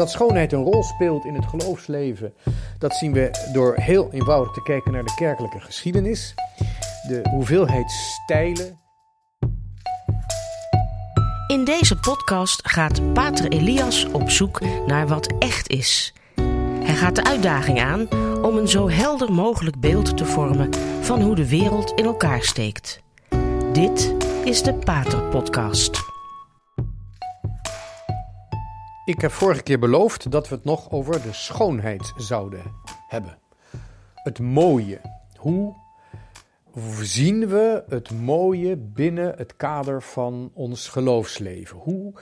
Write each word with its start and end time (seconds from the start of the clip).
Dat 0.00 0.10
schoonheid 0.10 0.52
een 0.52 0.62
rol 0.62 0.82
speelt 0.82 1.24
in 1.24 1.34
het 1.34 1.46
geloofsleven, 1.46 2.34
dat 2.78 2.94
zien 2.94 3.12
we 3.12 3.30
door 3.52 3.74
heel 3.76 4.12
eenvoudig 4.12 4.52
te 4.52 4.62
kijken 4.62 4.92
naar 4.92 5.04
de 5.04 5.14
kerkelijke 5.14 5.60
geschiedenis. 5.60 6.34
De 7.08 7.20
hoeveelheid 7.30 7.90
stijlen. 7.90 8.78
In 11.46 11.64
deze 11.64 11.98
podcast 11.98 12.68
gaat 12.68 13.12
Pater 13.12 13.48
Elias 13.48 14.06
op 14.12 14.30
zoek 14.30 14.60
naar 14.86 15.06
wat 15.08 15.34
echt 15.38 15.68
is. 15.68 16.14
Hij 16.82 16.94
gaat 16.94 17.16
de 17.16 17.24
uitdaging 17.24 17.80
aan 17.80 18.08
om 18.42 18.56
een 18.56 18.68
zo 18.68 18.88
helder 18.88 19.32
mogelijk 19.32 19.80
beeld 19.80 20.16
te 20.16 20.24
vormen 20.24 20.70
van 21.00 21.20
hoe 21.20 21.34
de 21.34 21.48
wereld 21.48 21.92
in 21.92 22.04
elkaar 22.04 22.42
steekt. 22.42 23.02
Dit 23.72 24.14
is 24.44 24.62
de 24.62 24.74
Pater 24.74 25.22
Podcast. 25.22 26.09
Ik 29.04 29.20
heb 29.20 29.30
vorige 29.30 29.62
keer 29.62 29.78
beloofd 29.78 30.30
dat 30.30 30.48
we 30.48 30.54
het 30.54 30.64
nog 30.64 30.90
over 30.90 31.22
de 31.22 31.32
schoonheid 31.32 32.12
zouden 32.16 32.62
hebben. 33.08 33.38
Het 34.14 34.38
mooie. 34.38 35.00
Hoe 35.36 35.74
zien 37.02 37.48
we 37.48 37.84
het 37.88 38.10
mooie 38.10 38.76
binnen 38.76 39.34
het 39.36 39.56
kader 39.56 40.02
van 40.02 40.50
ons 40.54 40.88
geloofsleven? 40.88 41.76
Hoe 41.76 42.12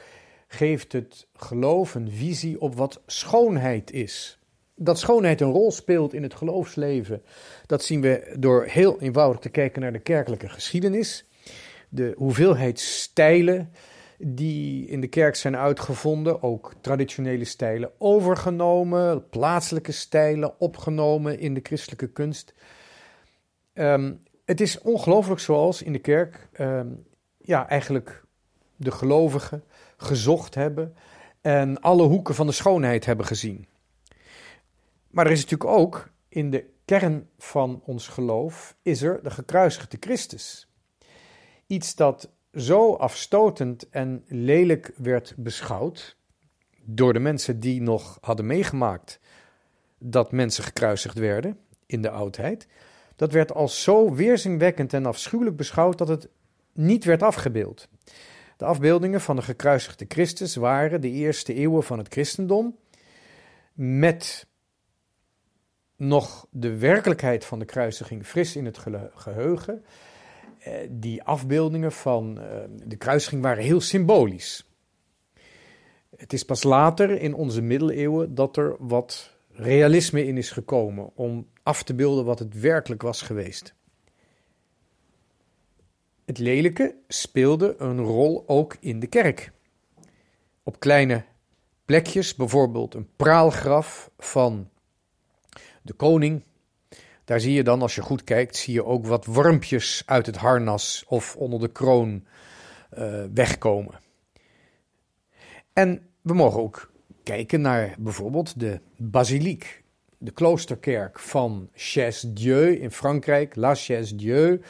geeft 0.49 0.93
het 0.93 1.27
geloof 1.35 1.95
een 1.95 2.11
visie 2.11 2.61
op 2.61 2.75
wat 2.75 3.03
schoonheid 3.07 3.91
is? 3.93 4.39
Dat 4.75 4.99
schoonheid 4.99 5.41
een 5.41 5.53
rol 5.53 5.73
speelt 5.73 6.15
in 6.15 6.23
het 6.23 6.35
geloofsleven, 6.35 7.23
dat 7.67 7.85
zien 7.85 8.01
we 8.01 8.35
door 8.39 8.65
heel 8.65 9.01
eenvoudig 9.01 9.41
te 9.41 9.49
kijken 9.49 9.81
naar 9.83 9.93
de 9.93 9.99
kerkelijke 9.99 10.49
geschiedenis. 10.49 11.25
De 11.89 12.15
hoeveelheid 12.17 12.81
stijlen 12.81 13.73
die 14.19 14.87
in 14.87 15.01
de 15.01 15.07
kerk 15.07 15.37
zijn 15.37 15.57
uitgevonden, 15.57 16.43
ook 16.43 16.75
traditionele 16.81 17.45
stijlen 17.45 17.91
overgenomen, 17.99 19.29
plaatselijke 19.29 19.93
stijlen 19.93 20.61
opgenomen 20.61 21.39
in 21.39 21.55
de 21.55 21.61
christelijke 21.63 22.09
kunst. 22.09 22.55
Ehm, 23.73 24.15
het 24.45 24.61
is 24.61 24.81
ongelooflijk 24.81 25.41
zoals 25.41 25.83
in 25.83 25.93
de 25.93 25.99
kerk 25.99 26.49
ehm, 26.53 26.89
ja, 27.39 27.69
eigenlijk 27.69 28.25
de 28.77 28.91
gelovigen 28.91 29.65
gezocht 29.97 30.55
hebben 30.55 30.95
en 31.41 31.81
alle 31.81 32.03
hoeken 32.03 32.35
van 32.35 32.47
de 32.47 32.53
schoonheid 32.53 33.05
hebben 33.05 33.27
gezien. 33.27 33.67
Maar 35.11 35.27
er 35.27 35.33
is 35.33 35.43
natuurlijk 35.43 35.71
ook 35.71 36.11
in 36.29 36.51
de 36.51 36.65
kern 36.85 37.29
van 37.39 37.83
ons 37.85 38.09
geloof 38.09 38.77
is 38.83 39.03
er 39.03 39.23
de 39.23 39.31
gekruisigde 39.31 39.97
Christus. 40.01 40.69
Iets 41.67 41.95
dat 41.95 42.31
zo 42.59 42.95
afstotend 42.95 43.89
en 43.89 44.25
lelijk 44.27 44.93
werd 44.97 45.35
beschouwd 45.37 46.17
door 46.85 47.13
de 47.13 47.19
mensen 47.19 47.61
die 47.61 47.83
nog 47.83 48.19
hadden 48.21 48.47
meegemaakt 48.47 49.21
dat 49.99 50.33
mensen 50.33 50.65
gekruisigd 50.65 51.19
werden 51.19 51.59
in 51.87 52.03
de 52.03 52.11
oudheid, 52.11 52.67
dat 53.17 53.33
werd 53.33 53.53
als 53.53 53.83
zo 53.83 54.15
weerzinwekkend 54.15 54.93
en 54.93 55.07
afschuwelijk 55.07 55.57
beschouwd 55.57 55.99
dat 55.99 56.09
het 56.09 56.29
niet 56.73 57.05
werd 57.05 57.23
afgebeeld. 57.23 57.89
De 58.57 58.65
afbeeldingen 58.65 59.21
van 59.21 59.37
de 59.37 59.43
gekruisigde 59.43 60.05
Christus 60.09 60.57
waren 60.57 61.01
de 61.01 61.11
eerste 61.11 61.55
eeuwen 61.55 61.83
van 61.83 61.99
het 61.99 62.09
christendom 62.09 62.77
met 63.75 64.47
nog 65.97 66.47
de 66.51 66.77
werkelijkheid 66.77 67.45
van 67.45 67.59
de 67.59 67.65
kruisiging 67.65 68.27
fris 68.27 68.57
in 68.57 68.65
het 68.65 68.79
geheugen 69.15 69.85
eh, 69.85 69.91
die 70.91 71.23
afbeeldingen 71.23 71.93
van 71.93 72.41
eh, 72.41 72.59
de 72.85 72.97
kruisiging 72.97 73.43
waren 73.43 73.65
heel 73.65 73.81
symbolisch. 73.81 74.73
Het 76.17 76.33
is 76.33 76.45
pas 76.45 76.63
later 76.63 77.21
in 77.21 77.35
onze 77.35 77.61
middeleeuwen 77.61 78.35
dat 78.35 78.57
er 78.57 78.77
wat 78.79 79.37
realisme 79.51 80.27
in 80.27 80.37
is 80.37 80.51
gekomen 80.51 81.11
om 81.15 81.47
af 81.63 81.83
te 81.83 81.95
beelden 81.95 82.25
wat 82.25 82.39
het 82.39 82.61
werkelijk 82.61 83.03
was 83.03 83.23
geweest. 83.23 83.75
Het 86.25 86.39
lelijke 86.39 86.97
speelde 87.09 87.75
een 87.79 88.01
rol 88.01 88.45
ook 88.47 88.77
in 88.81 89.01
de 89.01 89.07
kerk. 89.07 89.53
Op 90.63 90.81
kleine 90.81 91.25
plekjes, 91.85 92.35
bijvoorbeeld 92.35 92.95
een 92.95 93.09
praalgraf 93.17 94.11
van 94.19 94.71
de 95.83 95.93
koning 95.93 96.43
daar 97.29 97.41
zie 97.41 97.53
je 97.53 97.63
dan, 97.63 97.83
als 97.83 97.95
je 97.95 98.01
goed 98.01 98.25
kijkt, 98.25 98.57
zie 98.57 98.75
je 98.75 98.85
ook 98.85 99.07
wat 99.07 99.25
wormpjes 99.25 100.03
uit 100.07 100.27
het 100.27 100.37
harnas 100.37 101.05
of 101.07 101.37
onder 101.37 101.61
de 101.61 101.69
kroon 101.69 102.25
uh, 102.99 103.25
wegkomen. 103.35 104.01
En 105.73 106.09
we 106.23 106.35
mogen 106.35 106.61
ook 106.61 106.93
kijken 107.23 107.61
naar 107.61 107.95
bijvoorbeeld 107.99 108.61
de 108.61 108.81
basiliek, 108.97 109.85
de 110.19 110.31
kloosterkerk 110.31 111.19
van 111.19 111.69
Chaise-Dieu 111.75 112.73
in 112.73 112.91
Frankrijk, 112.91 113.57
La 113.57 113.75
Chaise-Dieu. 113.75 114.61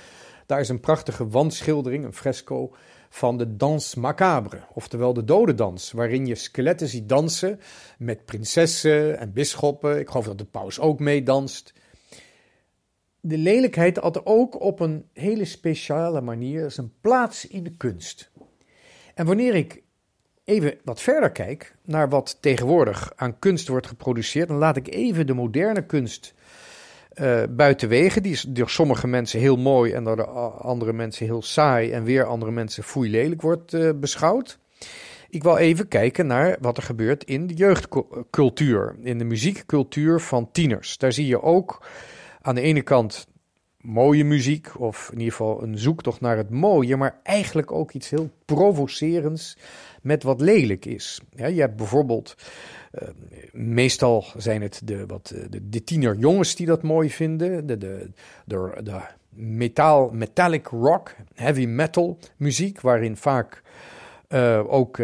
Daar 0.47 0.61
is 0.61 0.69
een 0.69 0.81
prachtige 0.81 1.29
wandschildering, 1.29 2.05
een 2.05 2.15
fresco 2.15 2.75
van 3.09 3.39
de 3.39 3.57
Danse 3.57 4.01
Macabre, 4.01 4.61
oftewel 4.75 5.13
de 5.13 5.25
dodendans, 5.25 5.93
waarin 5.93 6.27
je 6.27 6.35
skeletten 6.35 6.89
ziet 6.89 7.09
dansen 7.09 7.61
met 7.99 8.25
prinsessen 8.25 9.19
en 9.19 9.33
bisschoppen. 9.33 9.99
Ik 9.99 10.09
geloof 10.09 10.27
dat 10.27 10.39
de 10.39 10.45
paus 10.45 10.81
ook 10.81 10.99
meedanst 11.01 11.73
de 13.21 13.39
lelijkheid 13.39 13.97
had 13.97 14.27
ook 14.27 14.61
op 14.61 14.81
een 14.81 15.05
hele 15.13 15.45
speciale 15.45 16.21
manier 16.21 16.71
zijn 16.71 16.93
plaats 17.01 17.47
in 17.47 17.63
de 17.65 17.77
kunst. 17.77 18.31
En 19.15 19.27
wanneer 19.27 19.55
ik 19.55 19.83
even 20.45 20.79
wat 20.85 21.01
verder 21.01 21.31
kijk 21.31 21.75
naar 21.85 22.09
wat 22.09 22.39
tegenwoordig 22.41 23.13
aan 23.17 23.39
kunst 23.39 23.69
wordt 23.69 23.87
geproduceerd, 23.87 24.49
dan 24.49 24.57
laat 24.57 24.77
ik 24.77 24.89
even 24.89 25.27
de 25.27 25.35
moderne 25.35 25.87
kunst 25.87 26.35
uh, 27.15 27.43
buiten 27.51 27.89
wegen. 27.89 28.23
Die 28.23 28.33
is 28.33 28.43
door 28.43 28.71
sommige 28.71 29.07
mensen 29.07 29.41
heel 29.41 29.57
mooi 29.57 29.93
en 29.93 30.05
door 30.05 30.25
andere 30.51 30.93
mensen 30.93 31.27
heel 31.27 31.43
saai 31.43 31.91
en 31.91 32.05
weer 32.05 32.25
andere 32.25 32.51
mensen 32.51 32.83
foei 32.83 33.11
lelijk 33.11 33.43
wordt 33.43 33.73
uh, 33.73 33.91
beschouwd. 33.95 34.59
Ik 35.31 35.43
wil 35.43 35.57
even 35.57 35.89
kijken 35.89 36.27
naar 36.27 36.57
wat 36.61 36.77
er 36.77 36.83
gebeurt 36.83 37.25
in 37.25 37.47
de 37.47 37.55
jeugdcultuur, 37.55 38.97
in 39.03 39.19
de 39.19 39.25
muziekcultuur 39.25 40.21
van 40.21 40.51
tieners. 40.53 40.99
Daar 40.99 41.13
zie 41.13 41.27
je 41.27 41.43
ook 41.43 41.87
aan 42.41 42.55
de 42.55 42.61
ene 42.61 42.83
kant 42.83 43.27
mooie 43.81 44.25
muziek, 44.25 44.81
of 44.81 45.09
in 45.13 45.19
ieder 45.19 45.33
geval 45.33 45.63
een 45.63 45.79
zoektocht 45.79 46.21
naar 46.21 46.37
het 46.37 46.51
mooie, 46.51 46.97
maar 46.97 47.21
eigenlijk 47.23 47.73
ook 47.73 47.93
iets 47.93 48.11
heel 48.11 48.31
provocerends 48.45 49.57
met 50.03 50.23
wat 50.23 50.41
lelijk 50.41 50.85
is. 50.85 51.21
Je 51.31 51.43
hebt 51.43 51.77
bijvoorbeeld, 51.77 52.35
uh, 52.93 53.09
meestal 53.53 54.25
zijn 54.37 54.63
het 54.63 54.81
de, 54.85 55.07
wat, 55.07 55.31
eh, 55.31 55.43
de, 55.51 55.69
de 55.69 55.85
tienerjongens 55.85 56.55
die 56.55 56.67
dat 56.67 56.83
mooi 56.83 57.11
vinden, 57.11 57.67
de, 57.67 57.79
de, 57.79 58.11
de, 58.45 58.81
de 58.83 59.01
metallic 60.11 60.67
rock, 60.67 61.15
heavy 61.35 61.67
metal 61.67 62.19
muziek, 62.37 62.81
waarin 62.81 63.17
vaak 63.17 63.63
uh, 64.29 64.73
ook 64.73 65.01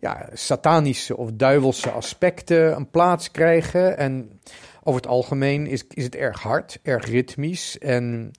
ja, 0.00 0.28
satanische 0.32 1.16
of 1.16 1.30
duivelse 1.32 1.90
aspecten 1.90 2.76
een 2.76 2.90
plaats 2.90 3.30
krijgen. 3.30 3.98
En 3.98 4.40
over 4.88 5.00
het 5.00 5.10
algemeen 5.10 5.66
is, 5.66 5.84
is 5.88 6.04
het 6.04 6.14
erg 6.14 6.42
hard, 6.42 6.78
erg 6.82 7.06
ritmisch. 7.06 7.78
En 7.78 8.30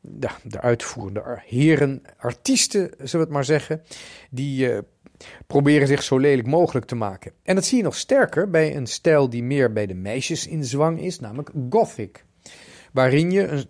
de, 0.00 0.28
de 0.42 0.60
uitvoerende 0.60 1.42
heren, 1.46 2.02
artiesten, 2.16 2.90
zullen 2.96 3.10
we 3.10 3.18
het 3.18 3.30
maar 3.30 3.44
zeggen, 3.44 3.82
die 4.30 4.68
uh, 4.68 4.78
proberen 5.46 5.86
zich 5.86 6.02
zo 6.02 6.18
lelijk 6.18 6.48
mogelijk 6.48 6.86
te 6.86 6.94
maken. 6.94 7.32
En 7.42 7.54
dat 7.54 7.64
zie 7.64 7.76
je 7.76 7.82
nog 7.82 7.96
sterker 7.96 8.50
bij 8.50 8.76
een 8.76 8.86
stijl 8.86 9.30
die 9.30 9.42
meer 9.42 9.72
bij 9.72 9.86
de 9.86 9.94
meisjes 9.94 10.46
in 10.46 10.64
zwang 10.64 11.00
is, 11.00 11.20
namelijk 11.20 11.50
gothic. 11.70 12.24
Waarin 12.92 13.30
je 13.30 13.66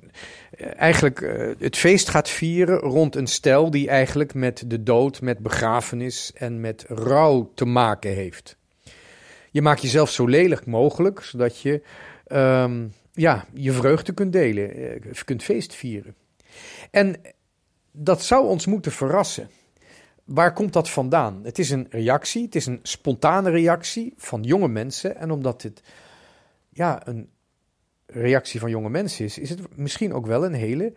eh, 0.51 0.67
eigenlijk 0.77 1.21
uh, 1.21 1.53
het 1.59 1.77
feest 1.77 2.09
gaat 2.09 2.29
vieren 2.29 2.79
rond 2.79 3.17
een 3.17 3.27
stijl 3.27 3.71
die 3.71 3.89
eigenlijk 3.89 4.35
met 4.35 4.65
de 4.67 4.83
dood, 4.83 5.21
met 5.21 5.39
begrafenis 5.39 6.33
en 6.35 6.61
met 6.61 6.85
rouw 6.89 7.53
te 7.55 7.65
maken 7.65 8.11
heeft. 8.11 8.57
Je 9.51 9.63
maakt 9.63 9.83
jezelf 9.83 10.11
zo 10.11 10.27
lelijk 10.27 10.67
mogelijk, 10.67 11.21
zodat 11.21 11.61
je 11.61 11.83
um, 12.33 12.93
ja, 13.13 13.47
je 13.55 13.73
vreugde 13.73 14.13
kunt 14.13 14.33
delen, 14.33 14.75
eh, 14.75 15.23
kunt 15.25 15.43
feest 15.43 15.75
vieren. 15.75 16.15
En 16.91 17.17
dat 17.93 18.23
zou 18.23 18.47
ons 18.47 18.67
moeten 18.67 18.93
verrassen. 18.93 19.51
Waar 20.25 20.53
komt 20.53 20.73
dat 20.73 20.91
vandaan? 20.91 21.41
Het 21.45 21.59
is 21.59 21.71
een 21.71 21.87
reactie, 21.91 22.45
het 22.45 22.55
is 22.55 22.67
een 22.67 22.81
spontane 22.83 23.51
reactie 23.51 24.15
van 24.17 24.43
jonge 24.43 24.69
mensen. 24.69 25.17
En 25.17 25.31
omdat 25.31 25.63
het 25.63 25.83
ja, 26.71 27.07
een 27.07 27.29
reactie 28.07 28.61
van 28.61 28.71
jonge 28.71 28.91
mensen 28.91 29.25
is, 29.25 29.39
is 29.39 29.51
het 29.51 29.77
misschien 29.77 30.13
ook 30.13 30.27
wel 30.27 30.45
een 30.45 30.55
hele 30.55 30.93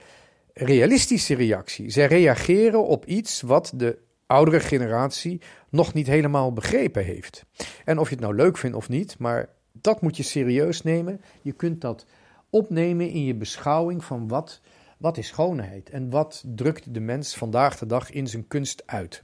realistische 0.54 1.36
reactie. 1.36 1.90
Zij 1.90 2.06
reageren 2.06 2.86
op 2.86 3.06
iets 3.06 3.42
wat 3.42 3.72
de 3.76 3.98
oudere 4.26 4.60
generatie 4.60 5.42
nog 5.70 5.94
niet 5.94 6.08
helemaal 6.08 6.54
begrepen 6.54 7.04
heeft. 7.04 7.46
En 7.86 7.98
of 7.98 8.10
je 8.10 8.16
het 8.16 8.24
nou 8.24 8.36
leuk 8.36 8.58
vindt 8.58 8.76
of 8.76 8.90
niet, 8.90 9.18
maar 9.18 9.50
dat 9.72 10.02
moet 10.02 10.18
je 10.18 10.24
serieus 10.24 10.82
nemen. 10.82 11.22
Je 11.42 11.52
kunt 11.52 11.82
dat 11.82 12.06
opnemen 12.50 13.10
in 13.10 13.26
je 13.26 13.36
beschouwing 13.36 14.04
van 14.04 14.28
wat, 14.28 14.62
wat 14.98 15.18
is 15.18 15.28
schoonheid 15.28 15.90
en 15.90 16.10
wat 16.10 16.44
drukt 16.46 16.94
de 16.94 17.00
mens 17.00 17.36
vandaag 17.36 17.78
de 17.78 17.86
dag 17.86 18.12
in 18.12 18.28
zijn 18.28 18.48
kunst 18.48 18.84
uit. 18.86 19.24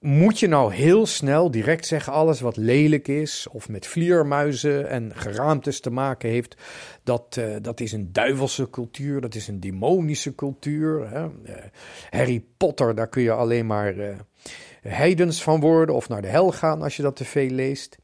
moet 0.00 0.38
je 0.38 0.46
nou 0.46 0.74
heel 0.74 1.06
snel 1.06 1.50
direct 1.50 1.86
zeggen: 1.86 2.12
alles 2.12 2.40
wat 2.40 2.56
lelijk 2.56 3.08
is, 3.08 3.46
of 3.50 3.68
met 3.68 3.86
vliermuizen 3.86 4.88
en 4.88 5.12
geraamtes 5.14 5.80
te 5.80 5.90
maken 5.90 6.28
heeft, 6.28 6.56
dat, 7.02 7.36
uh, 7.38 7.56
dat 7.62 7.80
is 7.80 7.92
een 7.92 8.12
duivelse 8.12 8.70
cultuur, 8.70 9.20
dat 9.20 9.34
is 9.34 9.48
een 9.48 9.60
demonische 9.60 10.34
cultuur. 10.34 11.10
Hè? 11.10 11.24
Uh, 11.24 11.54
Harry 12.10 12.44
Potter, 12.56 12.94
daar 12.94 13.08
kun 13.08 13.22
je 13.22 13.32
alleen 13.32 13.66
maar 13.66 13.96
uh, 13.96 14.16
heidens 14.80 15.42
van 15.42 15.60
worden 15.60 15.94
of 15.94 16.08
naar 16.08 16.22
de 16.22 16.28
hel 16.28 16.52
gaan 16.52 16.82
als 16.82 16.96
je 16.96 17.02
dat 17.02 17.16
te 17.16 17.24
veel 17.24 17.50
leest. 17.50 18.01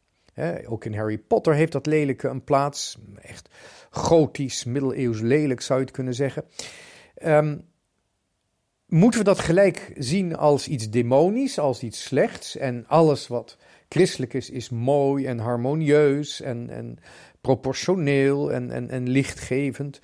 Ook 0.66 0.84
in 0.84 0.94
Harry 0.94 1.18
Potter 1.18 1.54
heeft 1.54 1.72
dat 1.72 1.86
lelijke 1.86 2.28
een 2.28 2.44
plaats. 2.44 2.98
Echt 3.22 3.48
gotisch, 3.90 4.64
middeleeuws 4.64 5.20
lelijk 5.20 5.60
zou 5.60 5.78
je 5.78 5.84
het 5.84 5.94
kunnen 5.94 6.14
zeggen. 6.14 6.44
Um, 7.24 7.64
moeten 8.86 9.20
we 9.20 9.26
dat 9.26 9.38
gelijk 9.38 9.92
zien 9.96 10.36
als 10.36 10.68
iets 10.68 10.90
demonisch, 10.90 11.58
als 11.58 11.82
iets 11.82 12.02
slechts. 12.02 12.56
En 12.56 12.84
alles 12.86 13.26
wat 13.26 13.56
christelijk 13.88 14.34
is, 14.34 14.50
is 14.50 14.70
mooi 14.70 15.26
en 15.26 15.38
harmonieus 15.38 16.40
en, 16.40 16.70
en 16.70 16.98
proportioneel 17.40 18.52
en, 18.52 18.70
en, 18.70 18.90
en 18.90 19.08
lichtgevend. 19.08 20.00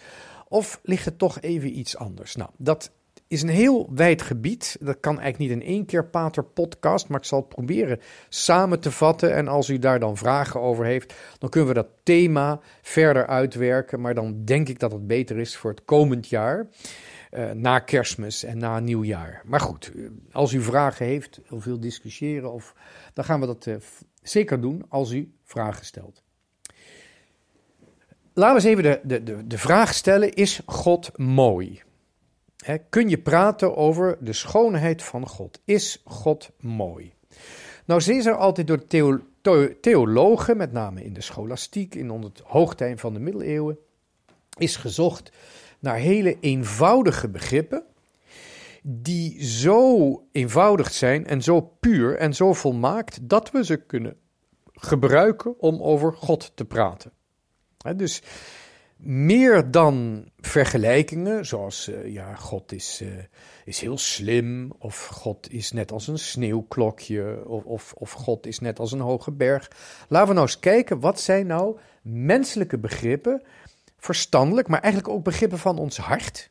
Of 0.49 0.81
ligt 0.83 1.05
het 1.05 1.19
toch 1.19 1.41
even 1.41 1.79
iets 1.79 1.97
anders? 1.97 2.37
Nou, 2.37 2.51
dat 2.57 2.93
is 3.29 3.43
een 3.43 3.49
heel 3.49 3.91
wijd 3.95 4.23
gebied. 4.23 4.77
Dat 4.81 5.01
kan 5.01 5.21
eigenlijk 5.21 5.51
niet 5.51 5.63
in 5.63 5.69
één 5.73 5.87
keer 5.87 6.05
Pater 6.05 6.45
podcast, 6.45 7.09
maar 7.09 7.19
ik 7.19 7.27
zal 7.27 7.39
het 7.39 7.49
proberen 7.49 8.01
samen 8.29 8.81
te 8.81 8.91
vatten. 8.91 9.35
En 9.35 9.49
als 9.49 9.69
u 9.69 9.79
daar 9.79 9.99
dan 9.99 10.17
vragen 10.17 10.61
over 10.61 10.85
heeft, 10.85 11.15
dan 11.39 11.51
kunnen 11.51 11.69
we 11.69 11.75
dat 11.75 11.89
thema 12.03 12.61
verder 12.83 13.27
uitwerken. 13.27 14.01
Maar 14.01 14.15
dan 14.15 14.45
denk 14.45 14.69
ik 14.69 14.79
dat 14.79 14.93
het 14.93 15.07
beter 15.07 15.39
is 15.39 15.57
voor 15.57 15.71
het 15.71 15.85
komend 15.85 16.29
jaar. 16.29 16.69
Uh, 17.31 17.51
na 17.51 17.79
kerstmis 17.79 18.45
en 18.45 18.59
na 18.59 18.81
nieuwjaar. 18.81 19.43
Maar 19.45 19.61
goed, 19.61 19.93
eh, 19.97 20.05
als 20.33 20.53
u 20.53 20.63
vragen 20.63 21.07
heeft 21.07 21.41
of 21.51 21.65
wil 21.65 21.81
discussiëren, 21.81 22.53
of, 22.53 22.75
dan 23.13 23.25
gaan 23.25 23.41
we 23.41 23.47
dat 23.47 23.67
uh, 23.67 23.77
zeker 24.23 24.61
doen 24.61 24.85
als 24.89 25.13
u 25.13 25.33
vragen 25.45 25.85
stelt. 25.85 26.23
Laten 28.33 28.63
we 28.63 28.69
eens 28.69 28.79
even 28.79 29.01
de, 29.05 29.23
de, 29.23 29.47
de 29.47 29.59
vraag 29.59 29.95
stellen: 29.95 30.33
is 30.33 30.61
God 30.67 31.19
mooi? 31.19 31.83
Kun 32.89 33.09
je 33.09 33.19
praten 33.19 33.77
over 33.77 34.17
de 34.21 34.33
schoonheid 34.33 35.03
van 35.03 35.29
God? 35.29 35.61
Is 35.65 36.03
God 36.05 36.51
mooi? 36.61 37.13
Nou, 37.85 38.01
ze 38.01 38.15
er 38.27 38.37
altijd 38.37 38.67
door 38.67 38.87
theo, 38.87 39.21
theologen, 39.81 40.57
met 40.57 40.73
name 40.73 41.05
in 41.05 41.13
de 41.13 41.21
scholastiek, 41.21 41.95
in 41.95 42.11
het 42.23 42.41
hoogtijn 42.45 42.99
van 42.99 43.13
de 43.13 43.21
middeleeuwen, 43.21 43.79
is 44.59 44.77
gezocht 44.77 45.31
naar 45.79 45.97
hele 45.97 46.37
eenvoudige 46.41 47.29
begrippen, 47.29 47.85
die 48.83 49.45
zo 49.45 50.23
eenvoudig 50.33 50.93
zijn 50.93 51.27
en 51.27 51.43
zo 51.43 51.61
puur 51.61 52.17
en 52.17 52.35
zo 52.35 52.53
volmaakt 52.53 53.29
dat 53.29 53.51
we 53.51 53.65
ze 53.65 53.77
kunnen 53.77 54.17
gebruiken 54.73 55.61
om 55.61 55.83
over 55.83 56.13
God 56.13 56.53
te 56.55 56.65
praten. 56.65 57.13
dus 57.97 58.23
meer 59.05 59.71
dan 59.71 60.25
vergelijkingen, 60.41 61.47
zoals 61.47 61.89
uh, 61.89 62.13
ja, 62.13 62.35
God 62.35 62.73
is, 62.73 63.01
uh, 63.03 63.09
is 63.65 63.81
heel 63.81 63.99
slim, 63.99 64.73
of 64.79 65.07
God 65.07 65.53
is 65.53 65.73
net 65.73 65.93
als 65.93 66.09
een 66.09 66.19
sneeuwklokje, 66.19 67.43
of, 67.47 67.65
of, 67.65 67.93
of 67.93 68.13
God 68.13 68.47
is 68.47 68.59
net 68.59 68.79
als 68.79 68.93
een 68.93 69.01
hoge 69.01 69.31
berg. 69.31 69.71
Laten 70.09 70.29
we 70.29 70.35
nou 70.35 70.47
eens 70.47 70.59
kijken, 70.59 71.01
wat 71.01 71.21
zijn 71.21 71.47
nou 71.47 71.79
menselijke 72.03 72.79
begrippen 72.79 73.43
verstandelijk, 73.97 74.69
maar 74.69 74.81
eigenlijk 74.81 75.15
ook 75.15 75.25
begrippen 75.25 75.59
van 75.59 75.79
ons 75.79 75.97
hart. 75.97 76.51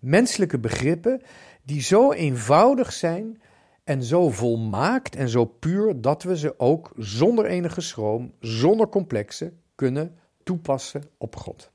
Menselijke 0.00 0.58
begrippen 0.58 1.22
die 1.62 1.82
zo 1.82 2.12
eenvoudig 2.12 2.92
zijn 2.92 3.42
en 3.84 4.02
zo 4.02 4.30
volmaakt 4.30 5.16
en 5.16 5.28
zo 5.28 5.44
puur 5.44 6.00
dat 6.00 6.22
we 6.22 6.36
ze 6.38 6.58
ook 6.58 6.92
zonder 6.96 7.46
enige 7.46 7.80
schroom, 7.80 8.32
zonder 8.40 8.88
complexen 8.88 9.60
kunnen 9.74 10.16
toepassen 10.42 11.02
op 11.18 11.36
God. 11.36 11.71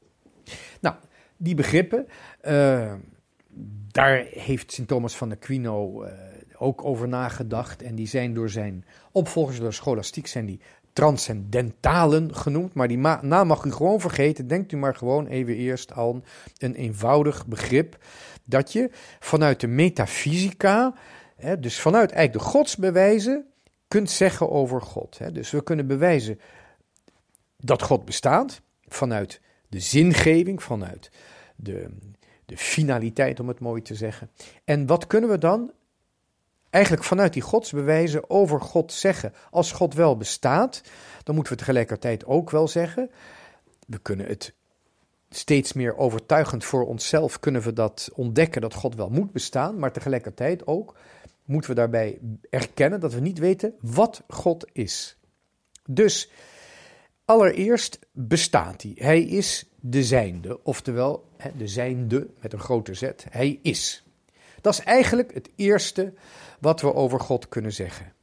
Nou, 0.81 0.95
die 1.37 1.55
begrippen, 1.55 2.07
uh, 2.47 2.93
daar 3.91 4.25
heeft 4.29 4.71
Sint 4.71 4.87
Thomas 4.87 5.17
van 5.17 5.31
Aquino 5.31 6.03
uh, 6.03 6.11
ook 6.57 6.85
over 6.85 7.07
nagedacht 7.07 7.81
en 7.81 7.95
die 7.95 8.07
zijn 8.07 8.33
door 8.33 8.49
zijn 8.49 8.85
opvolgers, 9.11 9.59
door 9.59 9.73
scholastiek, 9.73 10.27
zijn 10.27 10.45
die 10.45 10.59
transcendentalen 10.97 12.35
genoemd. 12.35 12.73
Maar 12.73 12.87
die 12.87 12.97
naam 12.97 13.47
mag 13.47 13.63
u 13.63 13.71
gewoon 13.71 13.99
vergeten. 13.99 14.47
Denkt 14.47 14.71
u 14.71 14.77
maar 14.77 14.95
gewoon 14.95 15.27
even 15.27 15.55
eerst 15.55 15.91
aan 15.91 16.23
een 16.57 16.75
eenvoudig 16.75 17.47
begrip. 17.47 17.97
Dat 18.43 18.73
je 18.73 18.89
vanuit 19.19 19.59
de 19.59 19.67
metafysica, 19.67 20.93
hè, 21.35 21.59
dus 21.59 21.79
vanuit 21.79 22.11
eigenlijk 22.11 22.45
de 22.45 22.51
godsbewijzen, 22.51 23.45
kunt 23.87 24.09
zeggen 24.09 24.49
over 24.49 24.81
God. 24.81 25.17
Hè. 25.17 25.31
Dus 25.31 25.51
we 25.51 25.63
kunnen 25.63 25.87
bewijzen 25.87 26.39
dat 27.57 27.81
God 27.81 28.05
bestaat 28.05 28.61
vanuit 28.87 29.41
de 29.67 29.79
zingeving, 29.79 30.63
vanuit 30.63 31.11
de, 31.55 31.89
de 32.45 32.57
finaliteit, 32.57 33.39
om 33.39 33.47
het 33.47 33.59
mooi 33.59 33.81
te 33.81 33.95
zeggen. 33.95 34.29
En 34.63 34.85
wat 34.85 35.07
kunnen 35.07 35.29
we 35.29 35.37
dan 35.37 35.71
eigenlijk 36.69 37.03
vanuit 37.03 37.33
die 37.33 37.41
godsbewijzen 37.41 38.29
over 38.29 38.61
God 38.61 38.93
zeggen. 38.93 39.33
Als 39.51 39.71
God 39.71 39.93
wel 39.93 40.17
bestaat, 40.17 40.81
dan 41.23 41.35
moeten 41.35 41.53
we 41.53 41.59
tegelijkertijd 41.59 42.25
ook 42.25 42.49
wel 42.49 42.67
zeggen, 42.67 43.11
we 43.87 43.97
kunnen 43.97 44.25
het 44.25 44.53
steeds 45.29 45.73
meer 45.73 45.97
overtuigend 45.97 46.63
voor 46.63 46.87
onszelf 46.87 47.39
kunnen 47.39 47.61
we 47.61 47.73
dat 47.73 48.09
ontdekken 48.13 48.61
dat 48.61 48.73
God 48.73 48.95
wel 48.95 49.09
moet 49.09 49.31
bestaan, 49.31 49.79
maar 49.79 49.91
tegelijkertijd 49.91 50.67
ook 50.67 50.95
moeten 51.45 51.69
we 51.69 51.75
daarbij 51.75 52.19
erkennen 52.49 52.99
dat 52.99 53.13
we 53.13 53.19
niet 53.19 53.39
weten 53.39 53.73
wat 53.81 54.23
God 54.27 54.65
is. 54.73 55.17
Dus 55.85 56.31
allereerst 57.27 57.99
bestaat 58.11 58.81
hij. 58.81 58.91
Hij 58.95 59.21
is 59.21 59.65
de 59.79 60.03
zijnde, 60.03 60.63
oftewel 60.63 61.25
de 61.57 61.67
zijnde 61.67 62.27
met 62.41 62.53
een 62.53 62.59
grote 62.59 62.93
z. 62.93 63.09
Hij 63.29 63.59
is. 63.61 64.03
Dat 64.61 64.73
is 64.73 64.79
eigenlijk 64.79 65.33
het 65.33 65.49
eerste 65.55 66.13
wat 66.59 66.81
we 66.81 66.93
over 66.93 67.19
God 67.19 67.49
kunnen 67.49 67.73
zeggen. 67.73 68.13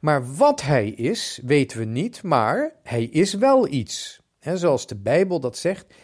Maar 0.00 0.34
wat 0.34 0.62
hij 0.62 0.88
is, 0.88 1.40
weten 1.44 1.78
we 1.78 1.84
niet, 1.84 2.22
maar 2.22 2.72
hij 2.82 3.04
is 3.04 3.34
wel 3.34 3.68
iets. 3.68 4.20
zoals 4.40 4.86
de 4.86 4.96
Bijbel 4.96 5.40
dat 5.40 5.56
zegt, 5.56 5.94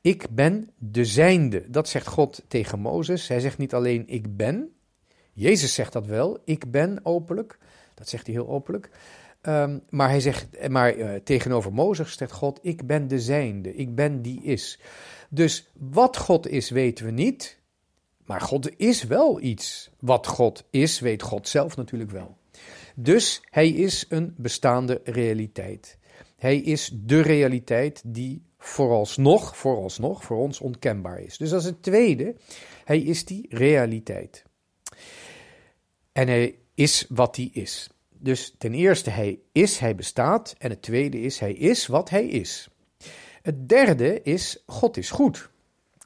ik 0.00 0.26
ben 0.30 0.70
de 0.76 1.04
zijnde. 1.04 1.70
Dat 1.70 1.88
zegt 1.88 2.06
God 2.06 2.42
tegen 2.48 2.78
Mozes. 2.80 3.28
Hij 3.28 3.40
zegt 3.40 3.58
niet 3.58 3.74
alleen 3.74 4.08
ik 4.08 4.36
ben. 4.36 4.74
Jezus 5.32 5.74
zegt 5.74 5.92
dat 5.92 6.06
wel, 6.06 6.38
ik 6.44 6.70
ben 6.70 7.00
openlijk. 7.02 7.58
Dat 7.94 8.08
zegt 8.08 8.26
hij 8.26 8.34
heel 8.34 8.48
openlijk. 8.48 8.90
Ehm, 9.40 9.78
maar 9.88 10.08
hij 10.08 10.20
zegt, 10.20 10.68
maar 10.68 10.96
uh, 10.96 11.14
tegenover 11.14 11.72
Mozes 11.72 12.16
zegt 12.16 12.32
God, 12.32 12.58
ik 12.62 12.86
ben 12.86 13.08
de 13.08 13.20
zijnde, 13.20 13.74
ik 13.74 13.94
ben 13.94 14.22
die 14.22 14.42
is. 14.42 14.78
Dus 15.28 15.70
wat 15.78 16.16
God 16.16 16.48
is, 16.48 16.70
weten 16.70 17.04
we 17.04 17.10
niet. 17.10 17.58
Maar 18.24 18.40
God 18.40 18.78
is 18.78 19.02
wel 19.02 19.40
iets. 19.40 19.90
Wat 20.00 20.26
God 20.26 20.64
is, 20.70 21.00
weet 21.00 21.22
God 21.22 21.48
zelf 21.48 21.76
natuurlijk 21.76 22.10
wel. 22.10 22.36
Dus 22.94 23.42
hij 23.44 23.68
is 23.68 24.06
een 24.08 24.34
bestaande 24.36 25.00
realiteit. 25.04 25.98
Hij 26.36 26.56
is 26.56 26.90
de 26.94 27.20
realiteit 27.20 28.02
die 28.06 28.42
vooralsnog, 28.58 29.56
vooralsnog 29.56 30.24
voor 30.24 30.36
ons 30.36 30.60
onkenbaar 30.60 31.20
is. 31.20 31.36
Dus 31.36 31.50
dat 31.50 31.60
is 31.60 31.66
het 31.66 31.82
tweede. 31.82 32.36
Hij 32.84 33.00
is 33.00 33.24
die 33.24 33.46
realiteit. 33.48 34.44
En 36.12 36.28
hij 36.28 36.58
is 36.74 37.06
wat 37.08 37.36
hij 37.36 37.50
is. 37.52 37.90
Dus 38.20 38.54
ten 38.58 38.74
eerste, 38.74 39.10
hij 39.10 39.38
is, 39.52 39.78
hij 39.78 39.94
bestaat. 39.94 40.54
En 40.58 40.70
het 40.70 40.82
tweede 40.82 41.20
is, 41.20 41.38
hij 41.38 41.52
is 41.52 41.86
wat 41.86 42.10
hij 42.10 42.26
is. 42.26 42.68
Het 43.42 43.68
derde 43.68 44.22
is, 44.22 44.62
God 44.66 44.96
is 44.96 45.10
goed. 45.10 45.50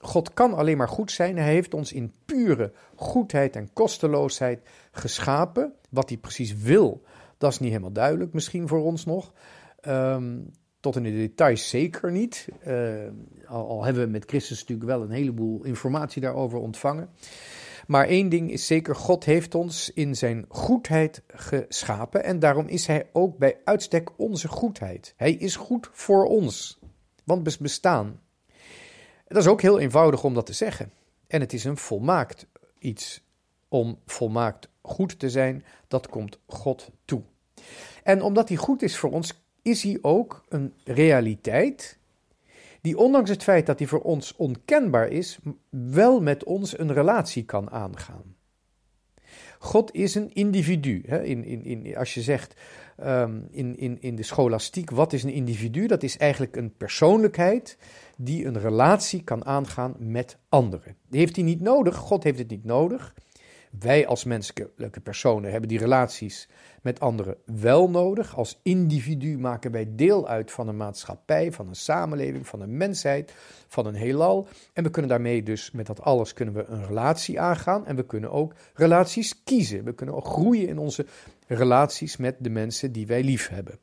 God 0.01 0.35
kan 0.35 0.55
alleen 0.55 0.77
maar 0.77 0.89
goed 0.89 1.11
zijn. 1.11 1.37
Hij 1.37 1.53
heeft 1.53 1.75
ons 1.75 1.93
in 1.93 2.13
pure 2.25 2.73
goedheid 2.95 3.57
en 3.57 3.73
kosteloosheid 3.73 4.61
geschapen. 4.93 5.73
Wat 5.91 6.09
hij 6.09 6.19
precies 6.19 6.57
wil, 6.57 7.03
dat 7.39 7.53
is 7.53 7.59
niet 7.59 7.71
helemaal 7.71 7.93
duidelijk, 7.93 8.33
misschien 8.33 8.69
voor 8.69 8.85
ons 8.85 9.05
nog. 9.05 9.33
Ehm, 9.81 10.39
tot 10.81 10.97
in 10.97 11.03
de 11.03 11.11
details 11.11 11.69
zeker 11.69 12.13
niet. 12.13 12.49
Uh, 12.67 12.95
al, 13.47 13.69
al, 13.69 13.85
hebben 13.85 14.05
we 14.05 14.11
met 14.11 14.25
Christus 14.27 14.61
natuurlijk 14.61 14.89
wel 14.89 15.03
een 15.03 15.11
heleboel 15.11 15.65
informatie 15.65 16.23
daarover 16.23 16.59
ontvangen. 16.59 17.09
Maar 17.87 18.07
één 18.07 18.29
ding 18.29 18.51
is 18.51 18.67
zeker: 18.67 18.97
God 18.97 19.25
heeft 19.25 19.55
ons 19.55 19.91
in 19.93 20.17
zijn 20.17 20.45
goedheid 20.49 21.23
geschapen. 21.27 22.25
En 22.25 22.39
daarom 22.39 22.67
is 22.67 22.87
hij 22.87 23.09
ook 23.13 23.39
bij 23.39 23.57
uitstek 23.65 24.19
onze 24.19 24.49
goedheid. 24.49 25.15
Hij 25.17 25.33
is 25.33 25.57
goed 25.57 25.89
voor 25.93 26.25
ons. 26.25 26.79
Want 27.25 27.57
we 27.57 27.63
bestaan. 27.63 28.21
Dat 29.27 29.43
is 29.43 29.49
ook 29.49 29.63
heel 29.63 29.79
eenvoudig 29.79 30.25
om 30.25 30.35
dat 30.35 30.47
te 30.47 30.53
zeggen. 30.53 30.93
En 31.27 31.41
het 31.41 31.53
is 31.53 31.65
een 31.65 31.77
volmaakt 31.77 32.47
iets. 32.79 33.23
Om 33.69 33.99
volmaakt 34.07 34.69
goed 34.83 35.19
te 35.19 35.31
zijn, 35.31 35.65
dat 35.89 36.09
komt 36.09 36.39
God 36.47 36.91
toe. 37.05 37.23
En 38.03 38.23
omdat 38.23 38.49
hij 38.49 38.57
goed 38.57 38.83
is 38.83 38.97
voor 38.97 39.11
ons, 39.11 39.45
is 39.63 39.83
hij 39.83 39.99
ook 40.03 40.45
een 40.49 40.75
realiteit 40.85 41.99
die 42.85 42.99
ondanks 42.99 43.31
het 43.31 43.43
feit 43.43 43.67
dat 43.67 43.79
hij 43.79 43.89
voor 43.89 44.01
ons 44.01 44.37
onkenbaar 44.37 45.09
is, 45.09 45.39
wel 45.71 46.21
met 46.21 46.45
ons 46.45 46.79
een 46.79 46.93
relatie 46.93 47.45
kan 47.45 47.71
aangaan. 47.71 48.37
God 49.59 49.95
is 49.95 50.15
een 50.15 50.35
individu. 50.35 51.03
Hè? 51.07 51.23
In, 51.23 51.45
in, 51.45 51.65
in, 51.65 51.97
als 51.97 52.15
je 52.15 52.23
zegt 52.23 52.55
ehm, 52.97 53.41
in, 53.51 53.77
in, 53.77 54.01
in 54.01 54.17
de 54.17 54.23
scholastiek, 54.23 54.91
wat 54.91 55.13
is 55.13 55.23
een 55.23 55.33
individu? 55.33 55.87
Dat 55.87 56.03
is 56.03 56.17
eigenlijk 56.17 56.57
een 56.57 56.77
persoonlijkheid 56.77 57.79
die 58.17 58.45
een 58.45 58.59
relatie 58.59 59.23
kan 59.23 59.45
aangaan 59.45 59.95
met 59.99 60.39
anderen. 60.49 60.97
Die 61.09 61.21
heeft 61.21 61.37
hij 61.37 61.45
niet 61.45 61.61
nodig, 61.61 61.97
God 61.97 62.23
heeft 62.23 62.39
het 62.39 62.51
niet 62.51 62.65
nodig. 62.65 63.15
Wij 63.79 64.07
als 64.07 64.25
menselijke 64.25 65.01
personen 65.01 65.51
hebben 65.51 65.69
die 65.69 65.79
relaties 65.79 66.49
met 66.83 67.01
anderen 67.01 67.37
wel 67.45 67.91
nodig. 67.91 68.37
Als 68.37 68.61
individu 68.63 69.39
maken 69.39 69.71
wij 69.71 69.87
deel 69.91 70.29
uit 70.29 70.51
van 70.51 70.69
een 70.69 70.77
maatschappij, 70.77 71.53
van 71.53 71.69
een 71.69 71.75
samenleving, 71.75 72.47
van 72.47 72.61
een 72.61 72.77
mensheid, 72.77 73.35
van 73.69 73.87
een 73.87 73.95
heelal. 73.95 74.49
En 74.73 74.83
we 74.83 74.91
kunnen 74.91 75.11
daarmee 75.11 75.43
dus 75.43 75.71
met 75.71 75.87
dat 75.87 76.01
alles 76.01 76.33
kunnen 76.33 76.55
we 76.55 76.65
een 76.65 76.87
relatie 76.87 77.41
aangaan 77.41 77.87
en 77.87 77.97
we 77.97 78.07
kunnen 78.07 78.31
ook 78.31 78.55
relaties 78.75 79.43
kiezen. 79.45 79.85
We 79.85 79.95
kunnen 79.95 80.15
ook 80.15 80.27
groeien 80.27 80.69
in 80.69 80.79
onze 80.79 81.07
relaties 81.47 82.17
met 82.17 82.37
de 82.39 82.51
mensen 82.51 82.93
die 82.93 83.07
wij 83.07 83.23
lief 83.23 83.49
hebben. 83.49 83.79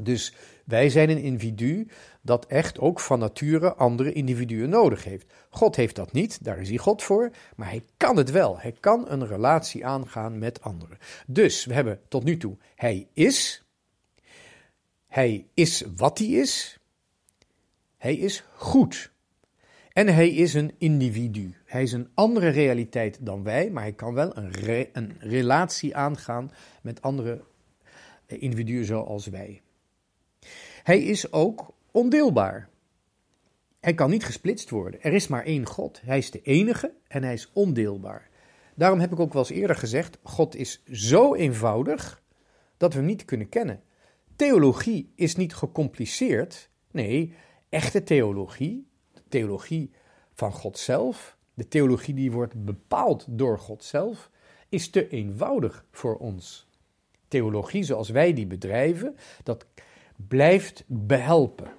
Dus 0.00 0.34
wij 0.64 0.90
zijn 0.90 1.10
een 1.10 1.22
individu 1.22 1.88
dat 2.22 2.46
echt 2.46 2.78
ook 2.78 3.00
van 3.00 3.18
nature 3.18 3.74
andere 3.74 4.12
individuen 4.12 4.68
nodig 4.68 5.04
heeft. 5.04 5.32
God 5.50 5.76
heeft 5.76 5.96
dat 5.96 6.12
niet, 6.12 6.44
daar 6.44 6.60
is 6.60 6.68
hij 6.68 6.78
God 6.78 7.02
voor, 7.02 7.30
maar 7.56 7.68
hij 7.68 7.84
kan 7.96 8.16
het 8.16 8.30
wel. 8.30 8.58
Hij 8.58 8.76
kan 8.80 9.10
een 9.10 9.26
relatie 9.26 9.86
aangaan 9.86 10.38
met 10.38 10.62
anderen. 10.62 10.98
Dus 11.26 11.64
we 11.64 11.74
hebben 11.74 12.00
tot 12.08 12.24
nu 12.24 12.36
toe, 12.36 12.56
hij 12.74 13.08
is, 13.12 13.64
hij 15.06 15.46
is 15.54 15.84
wat 15.96 16.18
hij 16.18 16.28
is, 16.28 16.78
hij 17.96 18.14
is 18.14 18.44
goed. 18.54 19.10
En 19.92 20.08
hij 20.08 20.28
is 20.28 20.54
een 20.54 20.74
individu. 20.78 21.54
Hij 21.64 21.82
is 21.82 21.92
een 21.92 22.08
andere 22.14 22.48
realiteit 22.48 23.18
dan 23.20 23.42
wij, 23.42 23.70
maar 23.70 23.82
hij 23.82 23.92
kan 23.92 24.14
wel 24.14 24.36
een, 24.36 24.88
een 24.92 25.16
relatie 25.18 25.96
aangaan 25.96 26.50
met 26.82 27.02
andere 27.02 27.42
individuen 28.26 28.84
zoals 28.84 29.26
wij. 29.26 29.62
Hij 30.88 31.02
is 31.02 31.32
ook 31.32 31.74
ondeelbaar. 31.90 32.68
Hij 33.80 33.94
kan 33.94 34.10
niet 34.10 34.24
gesplitst 34.24 34.70
worden. 34.70 35.02
Er 35.02 35.12
is 35.12 35.26
maar 35.26 35.44
één 35.44 35.66
God. 35.66 36.00
Hij 36.04 36.18
is 36.18 36.30
de 36.30 36.42
enige 36.42 36.92
en 37.08 37.22
hij 37.22 37.32
is 37.32 37.50
ondeelbaar. 37.52 38.28
Daarom 38.74 39.00
heb 39.00 39.12
ik 39.12 39.20
ook 39.20 39.32
wel 39.32 39.42
eens 39.42 39.50
eerder 39.50 39.76
gezegd: 39.76 40.18
God 40.22 40.54
is 40.56 40.82
zo 40.84 41.34
eenvoudig 41.34 42.22
dat 42.76 42.92
we 42.92 42.98
hem 42.98 43.08
niet 43.08 43.24
kunnen 43.24 43.48
kennen. 43.48 43.82
Theologie 44.36 45.12
is 45.14 45.36
niet 45.36 45.54
gecompliceerd. 45.54 46.70
Nee, 46.90 47.34
echte 47.68 48.02
theologie, 48.02 48.86
de 49.12 49.22
theologie 49.28 49.90
van 50.34 50.52
God 50.52 50.78
zelf, 50.78 51.36
de 51.54 51.68
theologie 51.68 52.14
die 52.14 52.32
wordt 52.32 52.64
bepaald 52.64 53.24
door 53.28 53.58
God 53.58 53.84
zelf, 53.84 54.30
is 54.68 54.90
te 54.90 55.08
eenvoudig 55.08 55.84
voor 55.90 56.16
ons. 56.16 56.68
Theologie 57.28 57.82
zoals 57.82 58.08
wij 58.08 58.32
die 58.32 58.46
bedrijven, 58.46 59.16
dat 59.42 59.66
blijft 60.26 60.84
behelpen. 60.86 61.70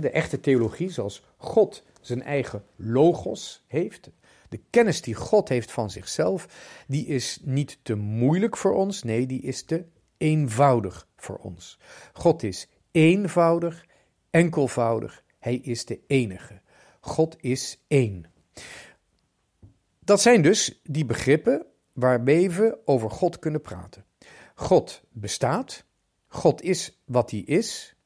De 0.00 0.10
echte 0.10 0.40
theologie, 0.40 0.90
zoals 0.90 1.22
God 1.36 1.82
zijn 2.00 2.22
eigen 2.22 2.64
logos 2.76 3.64
heeft, 3.66 4.10
de 4.48 4.60
kennis 4.70 5.02
die 5.02 5.14
God 5.14 5.48
heeft 5.48 5.72
van 5.72 5.90
zichzelf, 5.90 6.48
die 6.86 7.06
is 7.06 7.38
niet 7.42 7.78
te 7.82 7.94
moeilijk 7.94 8.56
voor 8.56 8.74
ons, 8.74 9.02
nee, 9.02 9.26
die 9.26 9.40
is 9.42 9.62
te 9.62 9.84
eenvoudig 10.16 11.08
voor 11.16 11.36
ons. 11.36 11.78
God 12.12 12.42
is 12.42 12.68
eenvoudig, 12.90 13.86
enkelvoudig, 14.30 15.24
Hij 15.38 15.54
is 15.54 15.84
de 15.84 16.00
enige. 16.06 16.60
God 17.00 17.36
is 17.40 17.84
één. 17.86 18.24
Dat 20.00 20.20
zijn 20.20 20.42
dus 20.42 20.80
die 20.82 21.04
begrippen 21.04 21.66
waarmee 21.92 22.50
we 22.50 22.78
over 22.84 23.10
God 23.10 23.38
kunnen 23.38 23.60
praten. 23.60 24.04
God 24.54 25.02
bestaat, 25.10 25.84
God 26.28 26.62
is 26.62 26.98
wat 27.04 27.30
hij 27.30 27.40
is. 27.40 27.96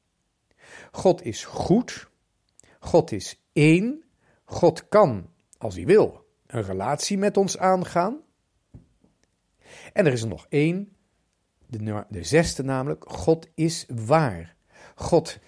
God 0.92 1.24
is 1.24 1.44
goed. 1.44 2.10
God 2.80 3.12
is 3.12 3.42
één. 3.52 4.04
God 4.44 4.88
kan, 4.88 5.28
als 5.58 5.74
hij 5.74 5.86
wil, 5.86 6.26
een 6.46 6.62
relatie 6.62 7.18
met 7.18 7.36
ons 7.36 7.58
aangaan. 7.58 8.20
En 9.92 10.06
er 10.06 10.12
is 10.12 10.22
er 10.22 10.28
nog 10.28 10.46
één, 10.48 10.96
de, 11.66 12.04
de 12.08 12.24
zesde 12.24 12.62
namelijk, 12.62 13.04
God 13.08 13.48
is 13.54 13.86
waar. 14.06 14.56
God, 14.94 15.38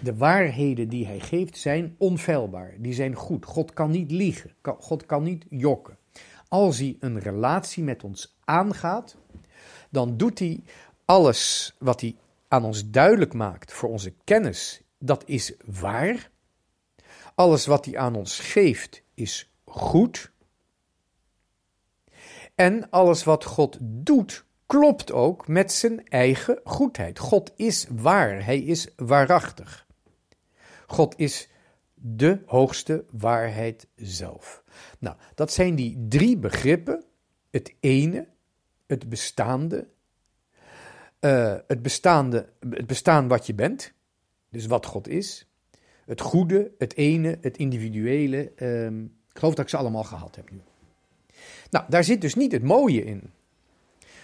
de 0.00 0.16
waarheden 0.16 0.88
die 0.88 1.06
hij 1.06 1.20
geeft 1.20 1.58
zijn 1.58 1.94
onfeilbaar, 1.98 2.74
die 2.78 2.92
zijn 2.92 3.14
goed. 3.14 3.44
God 3.44 3.72
kan 3.72 3.90
niet 3.90 4.10
liegen, 4.10 4.54
God 4.78 5.06
kan 5.06 5.22
niet 5.22 5.46
jokken. 5.48 5.98
Als 6.48 6.78
hij 6.78 6.96
een 7.00 7.18
relatie 7.18 7.82
met 7.82 8.04
ons 8.04 8.36
aangaat, 8.44 9.16
dan 9.90 10.16
doet 10.16 10.38
hij 10.38 10.62
alles 11.04 11.74
wat 11.78 12.00
hij 12.00 12.16
aan 12.48 12.64
ons 12.64 12.90
duidelijk 12.90 13.32
maakt 13.32 13.72
voor 13.72 13.88
onze 13.88 14.14
kennis, 14.24 14.82
dat 14.98 15.22
is 15.26 15.52
waar. 15.64 16.30
Alles 17.34 17.66
wat 17.66 17.84
hij 17.84 17.98
aan 17.98 18.14
ons 18.14 18.38
geeft 18.38 19.02
is 19.14 19.52
goed. 19.64 20.32
En 22.54 22.90
alles 22.90 23.24
wat 23.24 23.44
God 23.44 23.78
doet, 23.80 24.44
klopt 24.66 25.12
ook 25.12 25.48
met 25.48 25.72
zijn 25.72 26.08
eigen 26.08 26.60
goedheid. 26.64 27.18
God 27.18 27.52
is 27.56 27.86
waar, 27.90 28.44
hij 28.44 28.58
is 28.58 28.88
waarachtig. 28.96 29.86
God 30.86 31.18
is 31.18 31.48
de 31.94 32.42
hoogste 32.46 33.04
waarheid 33.10 33.86
zelf. 33.94 34.62
Nou, 34.98 35.16
dat 35.34 35.52
zijn 35.52 35.74
die 35.74 36.06
drie 36.08 36.36
begrippen: 36.36 37.04
het 37.50 37.74
ene, 37.80 38.28
het 38.86 39.08
bestaande 39.08 39.88
uh, 41.24 41.54
het, 41.66 41.82
bestaande, 41.82 42.48
het 42.70 42.86
bestaan 42.86 43.28
wat 43.28 43.46
je 43.46 43.54
bent, 43.54 43.92
dus 44.50 44.66
wat 44.66 44.86
God 44.86 45.08
is, 45.08 45.48
het 46.04 46.20
goede, 46.20 46.70
het 46.78 46.96
ene, 46.96 47.38
het 47.40 47.56
individuele. 47.56 48.52
Um, 48.56 49.02
ik 49.04 49.38
geloof 49.38 49.54
dat 49.54 49.64
ik 49.64 49.70
ze 49.70 49.76
allemaal 49.76 50.04
gehad 50.04 50.36
heb 50.36 50.50
nu. 50.50 50.60
Nou, 51.70 51.84
daar 51.88 52.04
zit 52.04 52.20
dus 52.20 52.34
niet 52.34 52.52
het 52.52 52.62
mooie 52.62 53.04
in. 53.04 53.30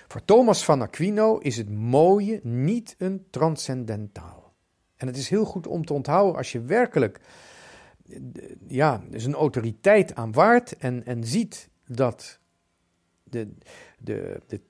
Voor 0.08 0.24
Thomas 0.24 0.64
van 0.64 0.82
Aquino 0.82 1.38
is 1.38 1.56
het 1.56 1.70
mooie 1.70 2.40
niet 2.42 2.94
een 2.98 3.26
transcendentaal. 3.30 4.52
En 4.96 5.06
het 5.06 5.16
is 5.16 5.28
heel 5.28 5.44
goed 5.44 5.66
om 5.66 5.84
te 5.84 5.92
onthouden 5.92 6.36
als 6.36 6.52
je 6.52 6.60
werkelijk 6.60 7.20
ja, 8.66 9.02
dus 9.10 9.24
een 9.24 9.34
autoriteit 9.34 10.14
aanwaardt 10.14 10.76
en, 10.76 11.06
en 11.06 11.24
ziet 11.24 11.68
dat 11.86 12.38
de, 13.22 13.48
de, 13.98 14.40
de 14.46 14.60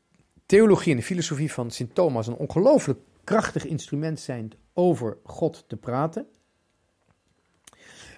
theologie 0.51 0.93
en 0.93 0.99
de 0.99 1.05
filosofie 1.05 1.53
van 1.53 1.71
Sint 1.71 1.95
Thomas 1.95 2.27
een 2.27 2.37
ongelooflijk 2.37 2.99
krachtig 3.25 3.67
instrument 3.67 4.21
zijn 4.21 4.53
over 4.73 5.17
God 5.25 5.65
te 5.67 5.77
praten, 5.77 6.27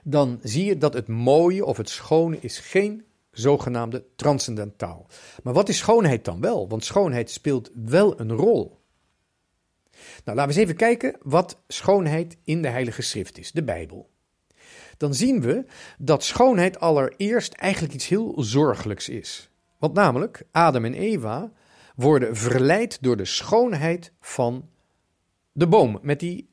dan 0.03 0.39
zie 0.43 0.65
je 0.65 0.79
dat 0.79 0.95
het 0.95 1.09
mooie 1.09 1.65
of 1.65 1.77
het 1.77 1.89
schone 1.89 2.39
is 2.41 2.59
geen 2.59 3.05
zogenaamde 3.31 4.05
transcendentaal. 4.17 5.07
Maar 5.43 5.53
wat 5.53 5.69
is 5.69 5.79
schoonheid 5.79 6.25
dan 6.25 6.41
wel? 6.41 6.69
Want 6.69 6.85
schoonheid 6.85 7.31
speelt 7.31 7.71
wel 7.75 8.21
een 8.21 8.33
rol. 8.33 8.79
Nou, 10.25 10.37
laten 10.37 10.43
we 10.43 10.49
eens 10.49 10.57
even 10.57 10.77
kijken 10.77 11.17
wat 11.23 11.63
schoonheid 11.69 12.37
in 12.45 12.63
de 12.63 12.69
Heilige 12.69 13.03
Schrift 13.03 13.39
is, 13.39 13.53
de 13.53 13.63
Bijbel. 13.63 14.11
Dan 14.97 15.15
zien 15.15 15.41
we 15.41 15.65
dat 15.99 16.25
schoonheid 16.25 16.81
allereerst 16.81 17.53
eigenlijk 17.53 17.95
iets 17.95 18.09
heel 18.09 18.35
zorgelijks 18.37 19.09
is. 19.09 19.51
Want 19.79 19.95
namelijk, 19.95 20.43
Adam 20.51 20.85
en 20.85 20.95
Eva 20.95 21.53
worden 21.95 22.37
verleid 22.37 23.03
door 23.03 23.17
de 23.17 23.25
schoonheid 23.25 24.13
van 24.21 24.69
de 25.53 25.67
boom 25.67 25.99
met 26.03 26.21
die 26.21 26.49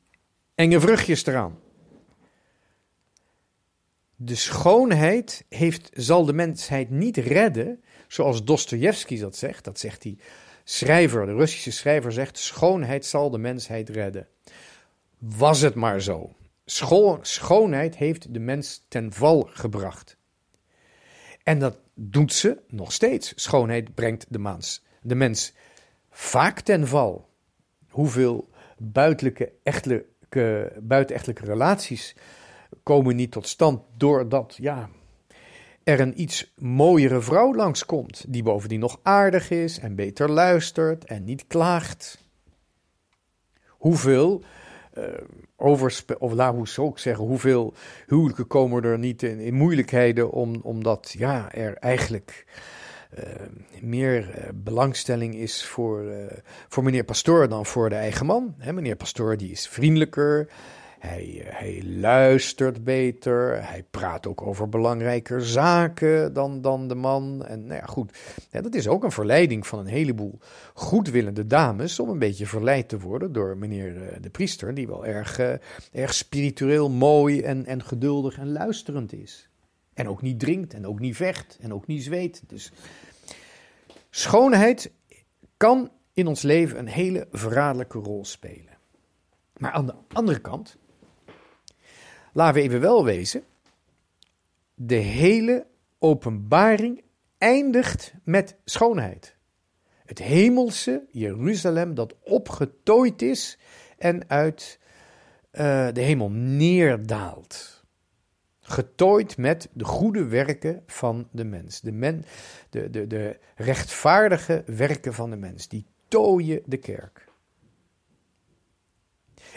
enge 0.54 0.80
vruchtjes 0.80 1.26
eraan. 1.26 1.58
De 4.16 4.34
schoonheid 4.34 5.44
heeft, 5.48 5.90
zal 5.92 6.24
de 6.24 6.32
mensheid 6.32 6.90
niet 6.90 7.16
redden, 7.16 7.82
zoals 8.08 8.44
Dostoevsky 8.44 9.18
dat 9.18 9.36
zegt. 9.36 9.64
Dat 9.64 9.78
zegt 9.78 10.02
die 10.02 10.18
schrijver, 10.64 11.26
de 11.26 11.34
Russische 11.34 11.70
schrijver 11.70 12.12
zegt: 12.12 12.38
schoonheid 12.38 13.06
zal 13.06 13.30
de 13.30 13.38
mensheid 13.38 13.88
redden. 13.88 14.28
Was 15.18 15.60
het 15.60 15.74
maar 15.74 16.00
zo. 16.00 16.32
schoonheid 17.20 17.96
heeft 17.96 18.34
de 18.34 18.40
mens 18.40 18.84
ten 18.88 19.12
val 19.12 19.48
gebracht. 19.52 20.16
En 21.42 21.58
dat 21.58 21.78
doet 21.94 22.32
ze 22.32 22.58
nog 22.68 22.92
steeds. 22.92 23.32
Schoonheid 23.36 23.94
brengt 23.94 24.26
de 24.28 24.38
mens 24.38 24.82
de 25.00 25.14
mens 25.14 25.54
vaak 26.10 26.60
ten 26.60 26.86
val. 26.88 27.28
Hoeveel 27.88 28.48
buitenlijke, 28.78 29.52
echtelijke, 29.62 30.72
buitenechtelijke 30.80 31.44
relaties 31.44 32.16
komen 32.82 33.16
niet 33.16 33.32
tot 33.32 33.48
stand 33.48 33.82
doordat 33.96 34.56
ja, 34.60 34.88
er 35.84 36.00
een 36.00 36.20
iets 36.20 36.52
mooiere 36.56 37.20
vrouw 37.20 37.54
langskomt, 37.54 38.24
die 38.28 38.42
bovendien 38.42 38.80
nog 38.80 39.00
aardig 39.02 39.50
is 39.50 39.78
en 39.78 39.94
beter 39.94 40.30
luistert 40.30 41.04
en 41.04 41.24
niet 41.24 41.46
klaagt. 41.46 42.18
Hoeveel 43.68 44.42
uh, 44.98 45.04
of 45.56 45.80
hoe 46.50 46.68
zou 46.68 46.88
ik 46.88 46.98
zeggen, 46.98 47.24
hoeveel 47.24 47.74
huwelijken 48.06 48.46
komen 48.46 48.82
er 48.82 48.98
niet 48.98 49.22
in, 49.22 49.38
in 49.38 49.54
moeilijkheden 49.54 50.30
om, 50.30 50.60
omdat 50.62 51.14
ja, 51.18 51.52
er 51.52 51.74
eigenlijk 51.74 52.46
meer 53.80 54.50
belangstelling 54.54 55.34
is 55.34 55.64
voor, 55.64 56.04
voor 56.68 56.84
meneer 56.84 57.04
Pastoor 57.04 57.48
dan 57.48 57.66
voor 57.66 57.88
de 57.88 57.94
eigen 57.94 58.26
man. 58.26 58.54
meneer 58.64 58.96
Pastoor 58.96 59.36
die 59.36 59.50
is 59.50 59.68
vriendelijker, 59.68 60.48
hij, 61.00 61.42
eh, 61.44 61.58
hij 61.58 61.82
luistert 61.84 62.84
beter. 62.84 63.64
Hij 63.64 63.84
praat 63.90 64.26
ook 64.26 64.42
over 64.42 64.68
belangrijker 64.68 65.46
zaken 65.46 66.32
dan, 66.32 66.60
dan 66.60 66.88
de 66.88 66.94
man. 66.94 67.44
En 67.46 67.66
nou 67.66 67.80
ja, 67.80 67.86
goed. 67.86 68.18
Dat 68.50 68.74
is 68.74 68.88
ook 68.88 69.04
een 69.04 69.12
verleiding 69.12 69.66
van 69.66 69.78
een 69.78 69.86
heleboel 69.86 70.38
goedwillende 70.74 71.46
dames. 71.46 72.00
om 72.00 72.08
een 72.08 72.18
beetje 72.18 72.46
verleid 72.46 72.88
te 72.88 72.98
worden 72.98 73.32
door 73.32 73.56
meneer 73.56 74.02
eh, 74.02 74.16
de 74.20 74.30
priester. 74.30 74.74
die 74.74 74.86
wel 74.86 75.06
erg, 75.06 75.38
erg 75.92 76.14
spiritueel 76.14 76.90
mooi 76.90 77.42
en, 77.42 77.66
en 77.66 77.84
geduldig 77.84 78.38
en 78.38 78.52
luisterend 78.52 79.12
is. 79.12 79.49
En 79.94 80.08
ook 80.08 80.22
niet 80.22 80.40
drinkt 80.40 80.74
en 80.74 80.86
ook 80.86 80.98
niet 80.98 81.16
vecht 81.16 81.58
en 81.60 81.74
ook 81.74 81.86
niet 81.86 82.02
zweet. 82.02 82.42
Dus 82.46 82.72
schoonheid 84.10 84.92
kan 85.56 85.90
in 86.12 86.26
ons 86.26 86.42
leven 86.42 86.78
een 86.78 86.88
hele 86.88 87.28
verraderlijke 87.32 87.98
rol 87.98 88.24
spelen. 88.24 88.78
Maar 89.56 89.72
aan 89.72 89.86
de 89.86 89.94
andere 90.08 90.40
kant 90.40 90.78
Laten 92.32 92.54
we 92.54 92.60
even 92.60 92.80
wel 92.80 93.04
wezen. 93.04 93.44
De 94.74 94.94
hele 94.94 95.66
openbaring 95.98 97.02
eindigt 97.38 98.14
met 98.24 98.56
schoonheid. 98.64 99.36
Het 100.04 100.18
hemelse 100.18 101.06
Jeruzalem 101.10 101.94
dat 101.94 102.14
opgetooid 102.24 103.22
is 103.22 103.58
en 103.98 104.28
uit 104.28 104.78
uh, 105.52 105.88
de 105.92 106.00
hemel 106.00 106.30
neerdaalt. 106.30 107.79
Getooid 108.70 109.36
met 109.36 109.68
de 109.72 109.84
goede 109.84 110.24
werken 110.24 110.82
van 110.86 111.28
de 111.32 111.44
mens. 111.44 111.80
De, 111.80 111.92
men, 111.92 112.24
de, 112.70 112.90
de, 112.90 113.06
de 113.06 113.38
rechtvaardige 113.54 114.62
werken 114.66 115.14
van 115.14 115.30
de 115.30 115.36
mens. 115.36 115.68
Die 115.68 115.86
tooien 116.08 116.62
de 116.66 116.76
kerk. 116.76 117.28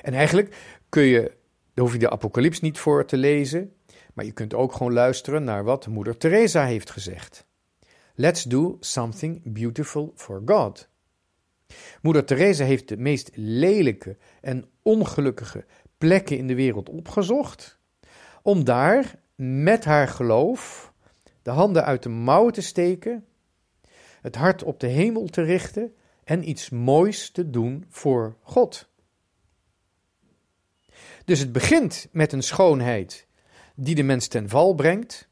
En 0.02 0.14
eigenlijk 0.14 0.56
kun 0.90 1.04
je 1.04 1.42
daar 1.74 1.86
hoef 1.86 1.94
je 1.94 2.00
de 2.00 2.10
apocalyps 2.10 2.60
niet 2.60 2.78
voor 2.78 3.06
te 3.06 3.18
lezen, 3.18 3.74
maar 4.14 4.26
je 4.26 4.32
kunt 4.32 4.54
ook 4.54 4.74
gewoon 4.74 4.94
luisteren 4.94 5.44
naar 5.44 5.64
wat 5.64 5.88
moeder 5.88 6.18
Teresa 6.18 6.66
heeft 6.66 6.90
gezegd. 6.90 7.46
Let's 8.16 8.44
do 8.44 8.78
something 8.80 9.54
beautiful 9.54 10.12
for 10.16 10.42
God. 10.46 10.90
Moeder 12.02 12.26
Teresa 12.26 12.64
heeft 12.64 12.88
de 12.88 12.98
meest 12.98 13.32
lelijke 13.34 14.18
en 14.42 14.66
ongelukkige 14.82 15.66
plekken 15.98 16.38
in 16.38 16.48
de 16.48 16.56
wereld 16.56 16.90
opgezocht, 16.90 17.80
om 18.44 18.64
daar 18.64 19.16
met 19.36 19.86
haar 19.86 20.08
geloof 20.08 20.94
de 21.42 21.52
handen 21.52 21.86
uit 21.86 22.04
de 22.04 22.10
mouwen 22.10 22.54
te 22.54 22.62
steken, 22.62 23.26
het 24.22 24.36
hart 24.36 24.64
op 24.64 24.80
de 24.80 24.88
hemel 24.88 25.26
te 25.26 25.42
richten 25.42 25.96
en 26.24 26.50
iets 26.50 26.70
moois 26.70 27.30
te 27.30 27.50
doen 27.50 27.86
voor 27.90 28.38
God. 28.42 28.90
Dus 31.26 31.40
het 31.40 31.52
begint 31.52 32.08
met 32.12 32.32
een 32.32 32.44
schoonheid 32.44 33.28
die 33.76 33.96
de 33.96 34.04
mens 34.04 34.28
ten 34.28 34.50
val 34.50 34.74
brengt. 34.74 35.28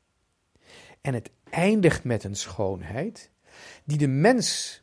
En 1.02 1.14
het 1.14 1.30
eindigt 1.50 2.04
met 2.04 2.24
een 2.24 2.36
schoonheid 2.36 3.32
die 3.84 3.98
de 3.98 4.08
mens 4.08 4.82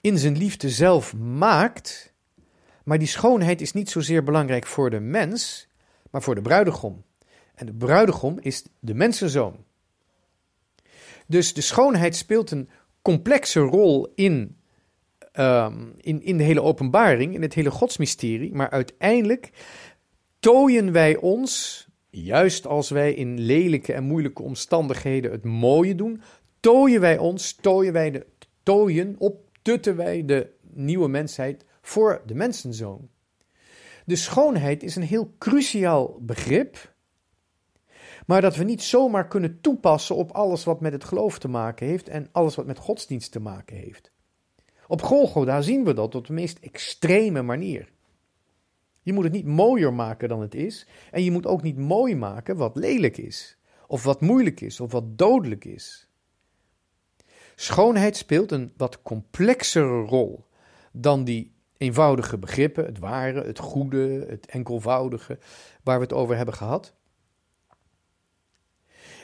in 0.00 0.18
zijn 0.18 0.36
liefde 0.36 0.70
zelf 0.70 1.14
maakt. 1.14 2.14
Maar 2.84 2.98
die 2.98 3.08
schoonheid 3.08 3.60
is 3.60 3.72
niet 3.72 3.90
zozeer 3.90 4.22
belangrijk 4.22 4.66
voor 4.66 4.90
de 4.90 5.00
mens, 5.00 5.68
maar 6.10 6.22
voor 6.22 6.34
de 6.34 6.42
bruidegom. 6.42 7.04
En 7.56 7.66
de 7.66 7.74
bruidegom 7.74 8.38
is 8.40 8.64
de 8.80 8.94
mensenzoon. 8.94 9.64
Dus 11.26 11.54
de 11.54 11.60
schoonheid 11.60 12.16
speelt 12.16 12.50
een 12.50 12.68
complexe 13.02 13.60
rol 13.60 14.12
in, 14.14 14.56
um, 15.32 15.94
in, 16.00 16.22
in 16.22 16.36
de 16.36 16.44
hele 16.44 16.62
openbaring, 16.62 17.34
in 17.34 17.42
het 17.42 17.54
hele 17.54 17.70
godsmysterie. 17.70 18.54
Maar 18.54 18.70
uiteindelijk 18.70 19.50
tooien 20.38 20.92
wij 20.92 21.16
ons, 21.16 21.86
juist 22.10 22.66
als 22.66 22.90
wij 22.90 23.14
in 23.14 23.40
lelijke 23.40 23.92
en 23.92 24.04
moeilijke 24.04 24.42
omstandigheden 24.42 25.30
het 25.30 25.44
mooie 25.44 25.94
doen, 25.94 26.22
tooien 26.60 27.00
wij 27.00 27.18
ons, 27.18 27.52
tooien 27.52 27.92
wij 27.92 28.10
de 28.10 28.26
tooien, 28.62 29.14
optutten 29.18 29.96
wij 29.96 30.24
de 30.24 30.50
nieuwe 30.60 31.08
mensheid 31.08 31.64
voor 31.80 32.22
de 32.26 32.34
mensenzoon. 32.34 33.08
De 34.04 34.16
schoonheid 34.16 34.82
is 34.82 34.96
een 34.96 35.02
heel 35.02 35.34
cruciaal 35.38 36.18
begrip, 36.20 36.94
maar 38.26 38.40
dat 38.40 38.56
we 38.56 38.64
niet 38.64 38.82
zomaar 38.82 39.28
kunnen 39.28 39.60
toepassen 39.60 40.16
op 40.16 40.30
alles 40.30 40.64
wat 40.64 40.80
met 40.80 40.92
het 40.92 41.04
geloof 41.04 41.38
te 41.38 41.48
maken 41.48 41.86
heeft 41.86 42.08
en 42.08 42.28
alles 42.32 42.54
wat 42.54 42.66
met 42.66 42.78
godsdienst 42.78 43.32
te 43.32 43.40
maken 43.40 43.76
heeft. 43.76 44.10
Op 44.86 45.02
Golgotha 45.02 45.60
zien 45.60 45.84
we 45.84 45.94
dat 45.94 46.14
op 46.14 46.26
de 46.26 46.32
meest 46.32 46.58
extreme 46.58 47.42
manier. 47.42 47.92
Je 49.02 49.12
moet 49.12 49.24
het 49.24 49.32
niet 49.32 49.46
mooier 49.46 49.92
maken 49.92 50.28
dan 50.28 50.40
het 50.40 50.54
is. 50.54 50.86
En 51.10 51.22
je 51.22 51.30
moet 51.30 51.46
ook 51.46 51.62
niet 51.62 51.76
mooi 51.76 52.16
maken 52.16 52.56
wat 52.56 52.76
lelijk 52.76 53.16
is. 53.16 53.58
Of 53.86 54.02
wat 54.02 54.20
moeilijk 54.20 54.60
is. 54.60 54.80
Of 54.80 54.92
wat 54.92 55.18
dodelijk 55.18 55.64
is. 55.64 56.08
Schoonheid 57.54 58.16
speelt 58.16 58.52
een 58.52 58.72
wat 58.76 59.02
complexere 59.02 60.02
rol 60.02 60.44
dan 60.92 61.24
die 61.24 61.54
eenvoudige 61.76 62.38
begrippen, 62.38 62.84
het 62.84 62.98
ware, 62.98 63.44
het 63.44 63.58
goede, 63.58 64.26
het 64.28 64.46
enkelvoudige, 64.46 65.38
waar 65.82 65.96
we 65.96 66.02
het 66.02 66.12
over 66.12 66.36
hebben 66.36 66.54
gehad. 66.54 66.95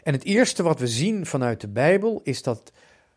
En 0.02 0.12
het 0.12 0.24
eerste 0.24 0.62
wat 0.62 0.78
we 0.78 0.86
zien 0.86 1.26
vanuit 1.26 1.60
de 1.60 1.68
Bijbel 1.68 2.20
is 2.22 2.42
dat 2.42 2.72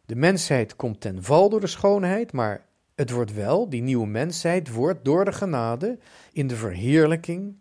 de 0.05 0.15
mensheid 0.15 0.75
komt 0.75 1.01
ten 1.01 1.23
val 1.23 1.49
door 1.49 1.59
de 1.59 1.67
schoonheid, 1.67 2.31
maar 2.31 2.65
het 2.95 3.09
wordt 3.09 3.33
wel, 3.33 3.69
die 3.69 3.81
nieuwe 3.81 4.07
mensheid 4.07 4.71
wordt 4.71 5.05
door 5.05 5.25
de 5.25 5.31
genade 5.31 5.97
in 6.31 6.47
de 6.47 6.55
verheerlijking, 6.55 7.57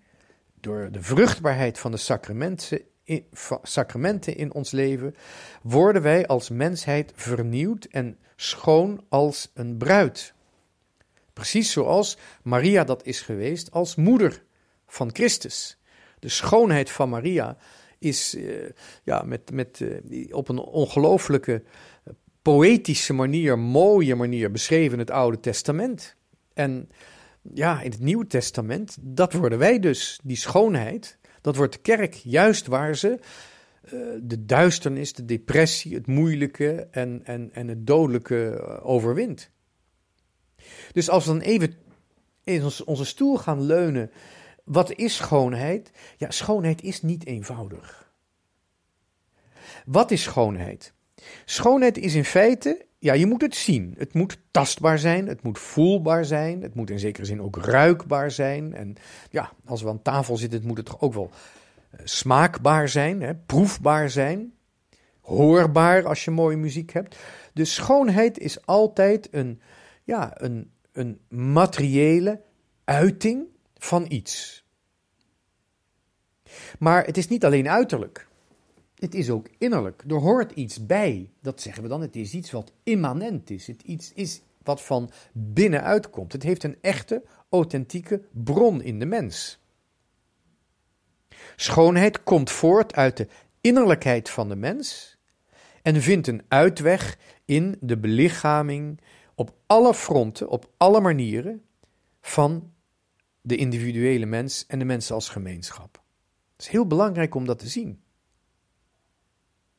door 0.61 0.89
de 0.91 1.03
vruchtbaarheid 1.03 1.79
van 1.79 1.91
de 1.91 1.97
sacramenten, 1.97 2.81
sacramenten 3.63 4.37
in 4.37 4.55
ons 4.55 4.71
leven, 4.71 5.15
worden 5.63 6.03
wij 6.03 6.27
als 6.27 6.49
mensheid 6.49 7.13
vernieuwd 7.15 7.85
en 7.85 8.19
schoon 8.37 9.05
als 9.09 9.51
een 9.55 9.77
bruid. 9.77 10.35
Precies 11.33 11.73
zoals 11.73 12.19
Maria 12.43 12.85
dat 12.85 13.07
is 13.07 13.21
geweest 13.21 13.71
als 13.71 13.95
moeder 13.95 14.43
van 14.87 15.11
Christus. 15.13 15.79
De 16.19 16.29
schoonheid 16.29 16.91
van 16.91 17.09
Maria 17.09 17.57
is 18.05 18.35
uh, 18.35 18.71
ja, 19.05 19.23
met, 19.23 19.51
met, 19.53 19.81
uh, 19.81 20.35
op 20.35 20.49
een 20.49 20.59
ongelooflijke 20.59 21.63
poëtische 22.43 23.13
manier, 23.13 23.59
mooie 23.59 24.15
manier 24.15 24.51
beschreven 24.51 24.99
het 24.99 25.11
Oude 25.11 25.41
Testament. 25.41 26.17
En 26.55 26.89
ja, 27.55 27.81
in 27.81 27.91
het 27.91 28.01
Nieuwe 28.01 28.27
Testament, 28.27 28.97
dat 29.01 29.33
worden 29.33 29.59
wij 29.59 29.79
dus, 29.79 30.21
die 30.23 30.37
schoonheid, 30.37 31.19
dat 31.41 31.57
wordt 31.57 31.73
de 31.73 31.81
kerk 31.81 32.15
juist 32.15 32.67
waar 32.67 32.97
ze 32.97 33.19
de 34.23 34.45
duisternis, 34.45 35.13
de 35.13 35.25
depressie, 35.25 35.95
het 35.95 36.07
moeilijke 36.07 36.89
en, 36.91 37.21
en, 37.25 37.51
en 37.53 37.69
het 37.69 37.87
dodelijke 37.87 38.49
eh, 38.51 38.87
overwint. 38.87 39.51
Dus 40.93 41.09
als 41.11 41.25
we 41.25 41.33
dan 41.33 41.41
even 41.41 41.75
in 42.45 42.63
onze 42.85 43.05
stoel 43.05 43.37
gaan 43.37 43.63
leunen, 43.63 44.11
wat 44.65 44.95
is 44.95 45.17
schoonheid? 45.17 45.91
Ja, 46.17 46.31
schoonheid 46.31 46.83
is 46.83 47.03
niet 47.03 47.27
eenvoudig. 47.27 48.13
Wat 49.87 50.11
is 50.11 50.23
schoonheid? 50.23 50.93
Schoonheid 51.45 51.99
is 51.99 52.15
in 52.15 52.25
feite, 52.25 52.87
ja, 52.99 53.13
je 53.13 53.27
moet 53.27 53.41
het 53.41 53.55
zien. 53.55 53.95
Het 53.99 54.15
moet 54.15 54.39
tastbaar 54.51 54.99
zijn, 54.99 55.27
het 55.27 55.43
moet 55.43 55.59
voelbaar 55.59 56.25
zijn, 56.25 56.63
het 56.63 56.75
moet 56.75 56.91
in 56.91 56.99
zekere 56.99 57.27
zin 57.27 57.43
ook 57.43 57.57
ruikbaar 57.57 58.31
zijn. 58.31 58.75
En 58.75 58.97
ja, 59.31 59.53
als 59.65 59.83
we 59.83 59.89
aan 59.89 60.03
tafel 60.03 60.37
zitten, 60.37 60.67
moet 60.67 60.77
het 60.77 60.87
toch 60.87 61.01
ook 61.01 61.15
wel 61.15 61.31
uh, 61.31 62.01
smaakbaar 62.05 62.89
zijn, 62.89 63.23
hè, 63.23 63.35
proefbaar 63.35 64.11
zijn, 64.11 64.53
hoorbaar 65.21 66.07
als 66.07 66.25
je 66.25 66.31
mooie 66.31 66.57
muziek 66.57 66.93
hebt. 66.93 67.17
Dus 67.53 67.75
schoonheid 67.75 68.39
is 68.39 68.67
altijd 68.67 69.29
een, 69.31 69.61
ja, 70.05 70.33
een, 70.35 70.71
een 70.93 71.21
materiële 71.29 72.41
uiting 72.85 73.47
van 73.85 74.05
iets. 74.09 74.65
Maar 76.79 77.05
het 77.05 77.17
is 77.17 77.29
niet 77.29 77.45
alleen 77.45 77.69
uiterlijk. 77.69 78.29
Het 78.95 79.15
is 79.15 79.31
ook 79.31 79.49
innerlijk. 79.59 80.05
Er 80.09 80.17
hoort 80.17 80.53
iets 80.53 80.87
bij. 80.87 81.31
Dat 81.41 81.61
zeggen 81.61 81.83
we 81.83 81.89
dan. 81.89 82.01
Het 82.01 82.17
is 82.17 82.35
iets 82.35 82.51
wat 82.51 82.73
immanent 82.83 83.51
is. 83.51 83.67
Het 83.67 83.83
iets 83.83 84.13
is 84.13 84.43
wat 84.63 84.83
van 84.83 85.11
binnenuit 85.33 86.11
komt. 86.11 86.33
Het 86.33 86.43
heeft 86.43 86.63
een 86.63 86.79
echte, 86.81 87.23
authentieke 87.49 88.23
bron 88.31 88.83
in 88.83 88.99
de 88.99 89.07
mens. 89.07 89.59
Schoonheid 91.57 92.23
komt 92.23 92.51
voort 92.51 92.95
uit 92.95 93.17
de 93.17 93.29
innerlijkheid 93.61 94.31
van 94.31 94.49
de 94.49 94.57
mens 94.57 95.17
en 95.83 96.03
vindt 96.03 96.27
een 96.27 96.43
uitweg 96.49 97.19
in 97.45 97.77
de 97.81 97.99
belichaming 97.99 99.01
op 99.35 99.55
alle 99.67 99.95
fronten, 99.95 100.49
op 100.49 100.71
alle 100.77 101.01
manieren 101.01 101.63
van 102.21 102.74
de 103.47 103.57
individuele 103.57 104.27
mens 104.27 104.67
en 104.67 104.79
de 104.79 104.85
mensen 104.85 105.15
als 105.15 105.29
gemeenschap. 105.29 106.03
Het 106.53 106.67
is 106.67 106.69
heel 106.69 106.87
belangrijk 106.87 107.35
om 107.35 107.47
dat 107.47 107.59
te 107.59 107.69
zien. 107.69 108.03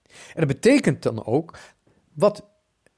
En 0.08 0.48
dat 0.48 0.48
betekent 0.48 1.04
dan 1.04 1.26
ook, 1.26 1.58
wat 2.14 2.50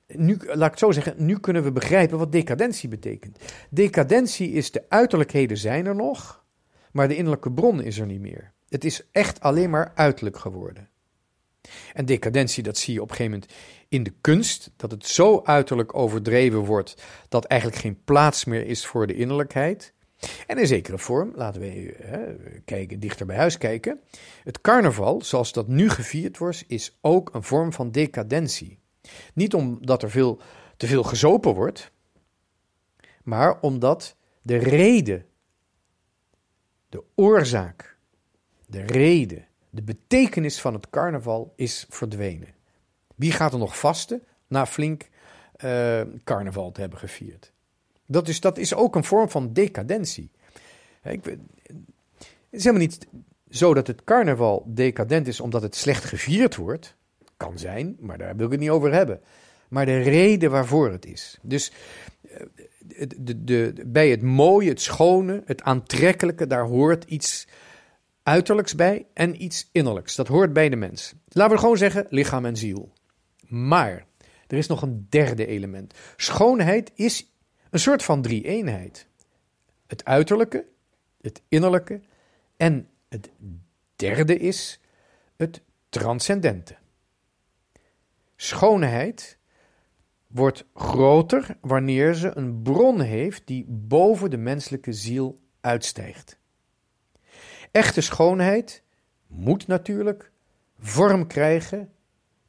nu, 0.08 0.38
laat 0.38 0.66
ik 0.66 0.72
het 0.72 0.80
zo 0.80 0.92
zeggen, 0.92 1.26
nu 1.26 1.40
kunnen 1.40 1.64
we 1.64 1.72
begrijpen 1.72 2.18
wat 2.18 2.32
decadentie 2.32 2.90
betekent. 2.90 3.38
Decadentie 3.70 4.52
is 4.52 4.72
de 4.72 4.86
uiterlijkheden 4.90 5.58
zijn 5.58 5.86
er 5.86 5.96
nog, 5.96 6.46
maar 6.92 7.08
de 7.08 7.16
innerlijke 7.16 7.52
bron 7.52 7.82
is 7.82 8.00
er 8.00 8.06
niet 8.06 8.22
meer. 8.22 8.54
Het 8.70 8.86
is 8.86 9.08
echt 9.12 9.40
alleen 9.40 9.70
maar 9.70 9.92
uiterlijk 9.96 10.38
geworden. 10.38 10.90
En 11.94 12.06
decadentie, 12.06 12.64
dat 12.64 12.78
zie 12.78 12.94
je 12.94 13.02
op 13.02 13.10
een 13.10 13.16
gegeven 13.16 13.40
moment 13.40 13.58
in 13.88 14.04
de 14.04 14.14
kunst, 14.22 14.72
dat 14.76 14.92
het 14.92 15.06
zo 15.06 15.42
uiterlijk 15.44 15.96
overdreven 15.96 16.60
wordt 16.60 17.04
dat 17.30 17.46
eigenlijk 17.46 17.82
geen 17.82 18.04
plaats 18.04 18.46
meer 18.46 18.66
is 18.66 18.86
voor 18.86 19.08
de 19.08 19.16
innerlijkheid. 19.16 19.94
En 20.48 20.58
in 20.58 20.68
zekere 20.68 20.98
vorm, 20.98 21.32
laten 21.36 21.62
we 21.62 21.96
hè, 22.02 22.36
kijken, 22.66 23.00
dichter 23.00 23.26
bij 23.26 23.38
huis 23.38 23.58
kijken. 23.58 24.00
Het 24.44 24.62
carnaval, 24.62 25.22
zoals 25.22 25.52
dat 25.52 25.68
nu 25.68 25.90
gevierd 25.90 26.38
wordt, 26.38 26.64
is 26.68 26.98
ook 27.02 27.34
een 27.34 27.44
vorm 27.44 27.74
van 27.74 27.92
decadentie. 27.92 28.80
Niet 29.34 29.54
omdat 29.54 30.04
er 30.04 30.10
veel, 30.10 30.42
te 30.78 30.88
veel 30.88 31.04
gezopen 31.04 31.54
wordt, 31.54 31.92
maar 33.24 33.60
omdat 33.60 34.16
de 34.42 34.58
reden, 34.58 35.26
de 36.90 37.04
oorzaak, 37.16 37.98
de 38.66 38.82
reden, 38.82 39.48
de 39.70 39.84
betekenis 39.84 40.62
van 40.62 40.74
het 40.74 40.90
carnaval 40.90 41.54
is 41.56 41.86
verdwenen. 41.90 42.56
Wie 43.16 43.32
gaat 43.32 43.54
er 43.54 43.60
nog 43.60 43.80
vasten 43.80 44.24
na 44.48 44.66
flink 44.66 45.10
uh, 45.64 46.02
carnaval 46.24 46.72
te 46.72 46.80
hebben 46.80 47.00
gevierd? 47.00 47.54
Dat 48.08 48.28
is, 48.28 48.40
dat 48.40 48.58
is 48.58 48.74
ook 48.74 48.96
een 48.96 49.04
vorm 49.04 49.30
van 49.30 49.54
decadentie. 49.54 50.32
Ik, 51.04 51.26
het 51.26 51.40
is 52.50 52.64
helemaal 52.64 52.88
niet 52.88 53.08
zo 53.50 53.74
dat 53.74 53.88
het 53.88 54.04
carnaval 54.04 54.64
decadent 54.68 55.28
is 55.28 55.40
omdat 55.40 55.62
het 55.62 55.76
slecht 55.76 56.04
gevierd 56.04 56.56
wordt. 56.56 56.96
Kan 57.38 57.60
zijn, 57.60 57.98
maar 58.00 58.18
daar 58.18 58.36
wil 58.36 58.46
ik 58.46 58.52
het 58.52 58.62
niet 58.62 58.70
over 58.70 58.94
hebben. 58.94 59.22
Maar 59.70 59.86
de 59.86 60.02
reden 60.02 60.52
waarvoor 60.52 60.92
het 60.92 61.06
is. 61.06 61.38
Dus 61.42 61.72
eh, 62.30 63.08
de, 63.18 63.44
de, 63.44 63.74
bij 63.86 64.10
het 64.10 64.22
mooie, 64.22 64.70
het 64.70 64.82
schone, 64.82 65.42
het 65.46 65.62
aantrekkelijke, 65.62 66.48
daar 66.48 66.66
hoort 66.66 67.04
iets 67.04 67.48
uiterlijks 68.24 68.76
bij 68.76 69.06
en 69.14 69.44
iets 69.44 69.70
innerlijks. 69.72 70.16
Dat 70.16 70.28
hoort 70.28 70.54
bij 70.54 70.70
de 70.70 70.76
mens. 70.76 71.14
Laten 71.28 71.56
we 71.56 71.62
gewoon 71.62 71.78
zeggen 71.78 72.06
lichaam 72.10 72.46
en 72.46 72.58
ziel. 72.58 72.94
Maar 73.48 74.06
er 74.48 74.58
is 74.58 74.68
nog 74.68 74.82
een 74.82 75.08
derde 75.10 75.46
element. 75.46 75.94
Schoonheid 76.16 76.92
is 76.96 77.32
een 77.70 77.80
soort 77.80 78.04
van 78.04 78.22
drie-eenheid. 78.22 79.08
Het 79.88 80.06
uiterlijke, 80.06 80.66
het 81.22 81.42
innerlijke 81.48 82.02
en 82.58 82.90
het 83.10 83.30
derde 83.96 84.38
is 84.38 84.80
het 85.36 85.62
transcendente. 85.90 86.76
Schoonheid 88.36 89.38
wordt 90.28 90.66
groter 90.74 91.58
wanneer 91.62 92.14
ze 92.14 92.38
een 92.38 92.62
bron 92.62 93.02
heeft 93.02 93.48
die 93.48 93.66
boven 93.68 94.30
de 94.30 94.38
menselijke 94.38 94.94
ziel 94.94 95.40
uitstijgt. 95.62 96.38
Echte 97.72 98.02
schoonheid 98.02 98.84
moet 99.28 99.68
natuurlijk 99.68 100.32
vorm 100.80 101.28
krijgen 101.28 101.92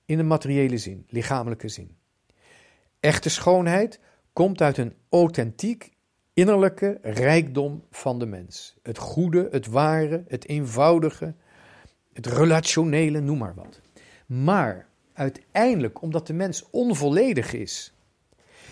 in 0.04 0.16
de 0.16 0.22
materiële 0.22 0.78
zin, 0.78 1.06
lichamelijke 1.08 1.68
zin. 1.68 1.96
Echte 3.00 3.28
schoonheid 3.28 4.00
komt 4.38 4.62
uit 4.62 4.76
een 4.76 4.94
authentiek 5.08 5.92
innerlijke 6.32 6.98
rijkdom 7.02 7.84
van 7.90 8.18
de 8.18 8.26
mens. 8.26 8.76
Het 8.82 8.98
goede, 8.98 9.48
het 9.50 9.66
ware, 9.66 10.24
het 10.28 10.48
eenvoudige, 10.48 11.34
het 12.12 12.26
relationele, 12.26 13.20
noem 13.20 13.38
maar 13.38 13.54
wat. 13.54 13.80
Maar 14.26 14.88
uiteindelijk, 15.12 16.02
omdat 16.02 16.26
de 16.26 16.32
mens 16.32 16.70
onvolledig 16.70 17.52
is 17.52 17.94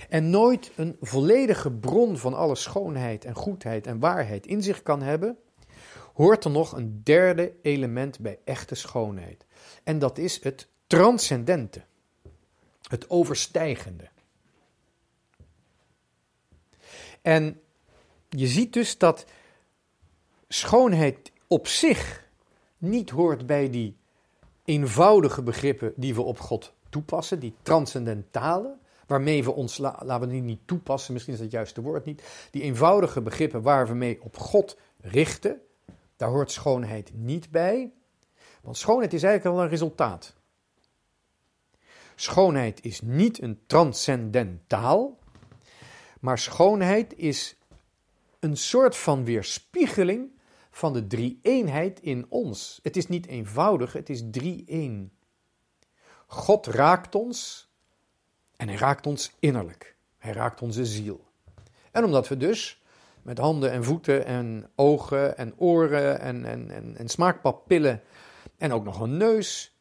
en 0.08 0.30
nooit 0.30 0.72
een 0.76 0.96
volledige 1.00 1.72
bron 1.72 2.16
van 2.16 2.34
alle 2.34 2.56
schoonheid 2.56 3.24
en 3.24 3.34
goedheid 3.34 3.86
en 3.86 3.98
waarheid 3.98 4.46
in 4.46 4.62
zich 4.62 4.82
kan 4.82 5.02
hebben, 5.02 5.36
hoort 6.14 6.44
er 6.44 6.50
nog 6.50 6.72
een 6.72 7.00
derde 7.04 7.52
element 7.62 8.20
bij 8.20 8.38
echte 8.44 8.74
schoonheid. 8.74 9.46
En 9.84 9.98
dat 9.98 10.18
is 10.18 10.42
het 10.42 10.68
transcendente, 10.86 11.82
het 12.88 13.10
overstijgende. 13.10 14.08
En 17.26 17.60
je 18.28 18.46
ziet 18.46 18.72
dus 18.72 18.98
dat 18.98 19.24
schoonheid 20.48 21.32
op 21.46 21.66
zich 21.66 22.28
niet 22.78 23.10
hoort 23.10 23.46
bij 23.46 23.70
die 23.70 23.96
eenvoudige 24.64 25.42
begrippen 25.42 25.92
die 25.96 26.14
we 26.14 26.22
op 26.22 26.38
God 26.38 26.74
toepassen, 26.88 27.40
die 27.40 27.54
transcendentale, 27.62 28.76
waarmee 29.06 29.44
we 29.44 29.52
ons, 29.52 29.78
laten 29.78 30.20
we 30.20 30.26
die 30.26 30.40
niet 30.40 30.60
toepassen, 30.64 31.12
misschien 31.12 31.32
is 31.32 31.38
dat 31.38 31.48
het 31.48 31.56
juiste 31.56 31.80
woord 31.82 32.04
niet, 32.04 32.48
die 32.50 32.62
eenvoudige 32.62 33.20
begrippen 33.20 33.62
waar 33.62 33.86
we 33.86 33.94
mee 33.94 34.22
op 34.22 34.36
God 34.36 34.78
richten, 35.00 35.60
daar 36.16 36.28
hoort 36.28 36.50
schoonheid 36.50 37.10
niet 37.14 37.50
bij, 37.50 37.92
want 38.62 38.76
schoonheid 38.76 39.12
is 39.12 39.22
eigenlijk 39.22 39.56
al 39.56 39.62
een 39.62 39.70
resultaat. 39.70 40.34
Schoonheid 42.14 42.84
is 42.84 43.00
niet 43.00 43.42
een 43.42 43.60
transcendentaal, 43.66 45.18
maar 46.26 46.38
schoonheid 46.38 47.16
is 47.16 47.56
een 48.38 48.56
soort 48.56 48.96
van 48.96 49.24
weerspiegeling 49.24 50.30
van 50.70 50.92
de 50.92 51.06
drie-eenheid 51.06 52.00
in 52.00 52.26
ons. 52.28 52.80
Het 52.82 52.96
is 52.96 53.08
niet 53.08 53.26
eenvoudig, 53.26 53.92
het 53.92 54.08
is 54.08 54.22
drie-een. 54.30 55.12
God 56.26 56.66
raakt 56.66 57.14
ons 57.14 57.68
en 58.56 58.68
hij 58.68 58.76
raakt 58.76 59.06
ons 59.06 59.36
innerlijk. 59.38 59.96
Hij 60.18 60.32
raakt 60.32 60.62
onze 60.62 60.86
ziel. 60.86 61.24
En 61.90 62.04
omdat 62.04 62.28
we 62.28 62.36
dus 62.36 62.82
met 63.22 63.38
handen 63.38 63.70
en 63.70 63.84
voeten 63.84 64.24
en 64.24 64.70
ogen 64.74 65.36
en 65.36 65.58
oren 65.58 66.20
en, 66.20 66.44
en, 66.44 66.70
en, 66.70 66.96
en 66.96 67.08
smaakpapillen 67.08 68.02
en 68.58 68.72
ook 68.72 68.84
nog 68.84 69.00
een 69.00 69.16
neus 69.16 69.75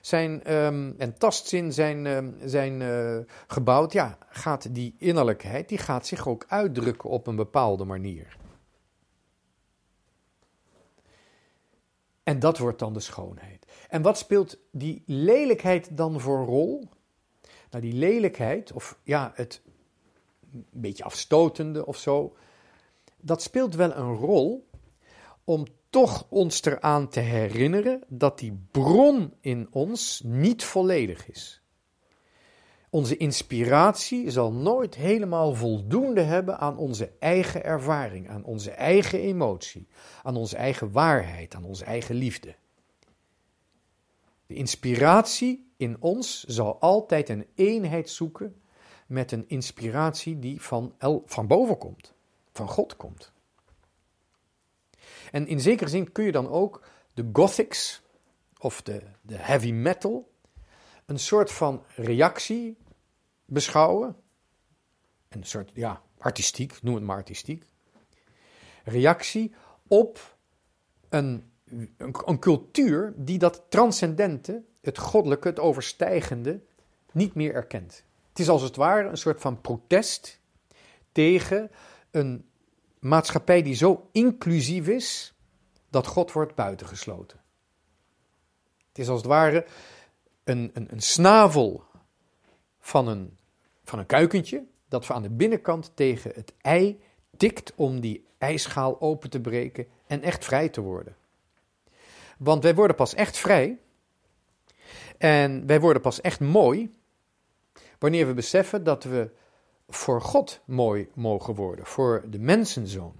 zijn, 0.00 0.54
um, 0.54 0.94
en 0.98 1.18
tastzin 1.18 1.72
zijn, 1.72 2.06
um, 2.06 2.36
zijn 2.44 2.80
uh, 2.80 3.18
gebouwd, 3.46 3.92
ja, 3.92 4.18
gaat 4.28 4.74
die 4.74 4.94
innerlijkheid, 4.98 5.68
die 5.68 5.78
gaat 5.78 6.06
zich 6.06 6.28
ook 6.28 6.44
uitdrukken 6.48 7.10
op 7.10 7.26
een 7.26 7.36
bepaalde 7.36 7.84
manier. 7.84 8.36
En 12.22 12.38
dat 12.38 12.58
wordt 12.58 12.78
dan 12.78 12.92
de 12.92 13.00
schoonheid. 13.00 13.66
En 13.88 14.02
wat 14.02 14.18
speelt 14.18 14.58
die 14.70 15.02
lelijkheid 15.06 15.96
dan 15.96 16.20
voor 16.20 16.44
rol? 16.44 16.88
Nou, 17.70 17.82
die 17.84 17.94
lelijkheid, 17.94 18.72
of 18.72 18.98
ja, 19.02 19.32
het 19.34 19.62
een 20.52 20.66
beetje 20.70 21.04
afstotende 21.04 21.86
of 21.86 21.96
zo, 21.96 22.36
dat 23.16 23.42
speelt 23.42 23.74
wel 23.74 23.94
een 23.94 24.14
rol 24.14 24.68
om 25.44 25.66
toch 25.90 26.26
ons 26.28 26.64
eraan 26.64 27.08
te 27.08 27.20
herinneren 27.20 28.02
dat 28.08 28.38
die 28.38 28.66
bron 28.70 29.34
in 29.40 29.68
ons 29.70 30.22
niet 30.24 30.64
volledig 30.64 31.28
is. 31.28 31.62
Onze 32.90 33.16
inspiratie 33.16 34.30
zal 34.30 34.52
nooit 34.52 34.94
helemaal 34.94 35.54
voldoende 35.54 36.20
hebben 36.20 36.58
aan 36.58 36.76
onze 36.76 37.12
eigen 37.18 37.64
ervaring, 37.64 38.28
aan 38.28 38.44
onze 38.44 38.70
eigen 38.70 39.20
emotie, 39.20 39.88
aan 40.22 40.36
onze 40.36 40.56
eigen 40.56 40.92
waarheid, 40.92 41.54
aan 41.54 41.64
onze 41.64 41.84
eigen 41.84 42.14
liefde. 42.14 42.54
De 44.46 44.54
inspiratie 44.54 45.72
in 45.76 45.96
ons 46.00 46.44
zal 46.44 46.80
altijd 46.80 47.28
een 47.28 47.46
eenheid 47.54 48.10
zoeken 48.10 48.60
met 49.06 49.32
een 49.32 49.44
inspiratie 49.48 50.38
die 50.38 50.60
van, 50.60 50.94
van 51.26 51.46
boven 51.46 51.78
komt, 51.78 52.14
van 52.52 52.68
God 52.68 52.96
komt. 52.96 53.32
En 55.30 55.46
in 55.46 55.60
zekere 55.60 55.90
zin 55.90 56.12
kun 56.12 56.24
je 56.24 56.32
dan 56.32 56.48
ook 56.48 56.82
de 57.14 57.28
gothics 57.32 58.02
of 58.58 58.82
de, 58.82 59.02
de 59.20 59.36
heavy 59.36 59.72
metal 59.72 60.30
een 61.06 61.18
soort 61.18 61.52
van 61.52 61.84
reactie 61.96 62.76
beschouwen. 63.44 64.16
Een 65.28 65.44
soort, 65.44 65.70
ja, 65.74 66.02
artistiek, 66.18 66.82
noem 66.82 66.94
het 66.94 67.04
maar 67.04 67.16
artistiek. 67.16 67.64
Reactie 68.84 69.54
op 69.88 70.36
een, 71.08 71.52
een, 71.96 72.14
een 72.24 72.38
cultuur 72.38 73.12
die 73.16 73.38
dat 73.38 73.64
transcendente, 73.68 74.62
het 74.80 74.98
goddelijke, 74.98 75.48
het 75.48 75.58
overstijgende, 75.58 76.60
niet 77.12 77.34
meer 77.34 77.54
erkent. 77.54 78.04
Het 78.28 78.38
is 78.38 78.48
als 78.48 78.62
het 78.62 78.76
ware 78.76 79.08
een 79.08 79.16
soort 79.16 79.40
van 79.40 79.60
protest 79.60 80.40
tegen 81.12 81.70
een 82.10 82.49
maatschappij 83.00 83.62
die 83.62 83.74
zo 83.74 84.08
inclusief 84.12 84.88
is 84.88 85.34
dat 85.90 86.06
God 86.06 86.32
wordt 86.32 86.54
buitengesloten. 86.54 87.40
Het 88.88 88.98
is 88.98 89.08
als 89.08 89.18
het 89.18 89.28
ware 89.28 89.66
een, 90.44 90.70
een, 90.72 90.92
een 90.92 91.02
snavel 91.02 91.84
van 92.80 93.08
een, 93.08 93.36
van 93.84 93.98
een 93.98 94.06
kuikentje 94.06 94.64
dat 94.88 95.10
aan 95.10 95.22
de 95.22 95.30
binnenkant 95.30 95.90
tegen 95.94 96.32
het 96.34 96.52
ei 96.60 97.00
tikt 97.36 97.72
om 97.74 98.00
die 98.00 98.26
ijschaal 98.38 99.00
open 99.00 99.30
te 99.30 99.40
breken 99.40 99.86
en 100.06 100.22
echt 100.22 100.44
vrij 100.44 100.68
te 100.68 100.80
worden. 100.80 101.16
Want 102.38 102.62
wij 102.62 102.74
worden 102.74 102.96
pas 102.96 103.14
echt 103.14 103.38
vrij 103.38 103.78
en 105.18 105.66
wij 105.66 105.80
worden 105.80 106.02
pas 106.02 106.20
echt 106.20 106.40
mooi 106.40 106.98
Wanneer 108.00 108.26
we 108.26 108.34
beseffen 108.34 108.84
dat 108.84 109.04
we 109.04 109.30
voor 109.90 110.22
God 110.22 110.60
mooi 110.64 111.08
mogen 111.14 111.54
worden, 111.54 111.86
voor 111.86 112.24
de 112.28 112.38
mensenzoon. 112.38 113.14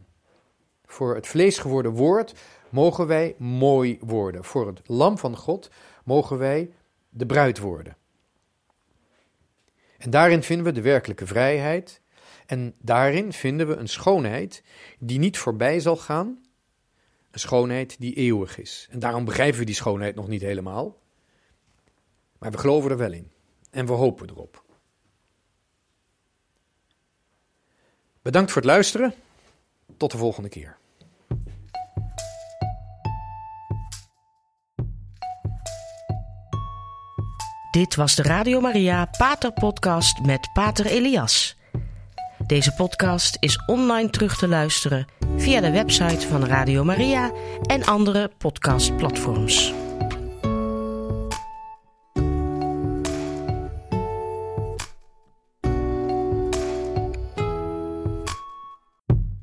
Voor 0.87 1.15
het 1.15 1.27
vlees 1.27 1.59
geworden 1.59 1.93
woord 1.93 2.35
mogen 2.69 3.07
wij 3.07 3.35
mooi 3.39 3.99
worden. 4.01 4.45
Voor 4.45 4.67
het 4.67 4.81
lam 4.89 5.19
van 5.19 5.37
God 5.37 5.71
mogen 6.05 6.39
wij 6.39 6.73
de 7.09 7.27
bruid 7.27 7.59
worden. 7.59 7.97
En 9.99 10.11
daarin 10.11 10.43
vinden 10.43 10.67
we 10.67 10.73
de 10.73 10.81
werkelijke 10.81 11.27
vrijheid. 11.27 12.01
En 12.47 12.75
daarin 12.79 13.33
vinden 13.33 13.69
we 13.69 13.75
een 13.77 13.89
schoonheid 13.89 14.63
die 14.99 15.19
niet 15.19 15.39
voorbij 15.39 15.81
zal 15.81 15.97
gaan. 15.97 16.43
Een 17.31 17.41
schoonheid 17.41 18.01
die 18.01 18.15
eeuwig 18.15 18.59
is. 18.59 18.89
En 18.91 18.99
daarom 18.99 19.25
begrijpen 19.25 19.59
we 19.59 19.65
die 19.65 19.75
schoonheid 19.75 20.15
nog 20.15 20.29
niet 20.29 20.41
helemaal. 20.41 20.99
Maar 22.39 22.51
we 22.51 22.59
geloven 22.59 22.91
er 22.91 22.97
wel 22.97 23.13
in. 23.13 23.31
En 23.71 23.87
we 23.87 23.93
hopen 23.93 24.29
erop. 24.31 24.65
Bedankt 28.23 28.53
voor 28.53 28.63
het 28.63 28.71
luisteren. 28.71 29.15
Tot 29.97 30.11
de 30.11 30.19
volgende 30.19 30.49
keer. 30.49 30.79
Dit 37.71 37.95
was 37.95 38.15
de 38.15 38.23
Radio 38.23 38.61
Maria 38.61 39.09
Pater 39.19 39.53
Podcast 39.53 40.21
met 40.21 40.51
Pater 40.53 40.87
Elias. 40.87 41.57
Deze 42.47 42.75
podcast 42.75 43.37
is 43.41 43.63
online 43.67 44.11
terug 44.11 44.37
te 44.37 44.49
luisteren 44.49 45.07
via 45.37 45.61
de 45.61 45.71
website 45.71 46.29
van 46.29 46.45
Radio 46.45 46.85
Maria 46.85 47.31
en 47.67 47.85
andere 47.85 48.31
podcastplatforms. 48.39 49.73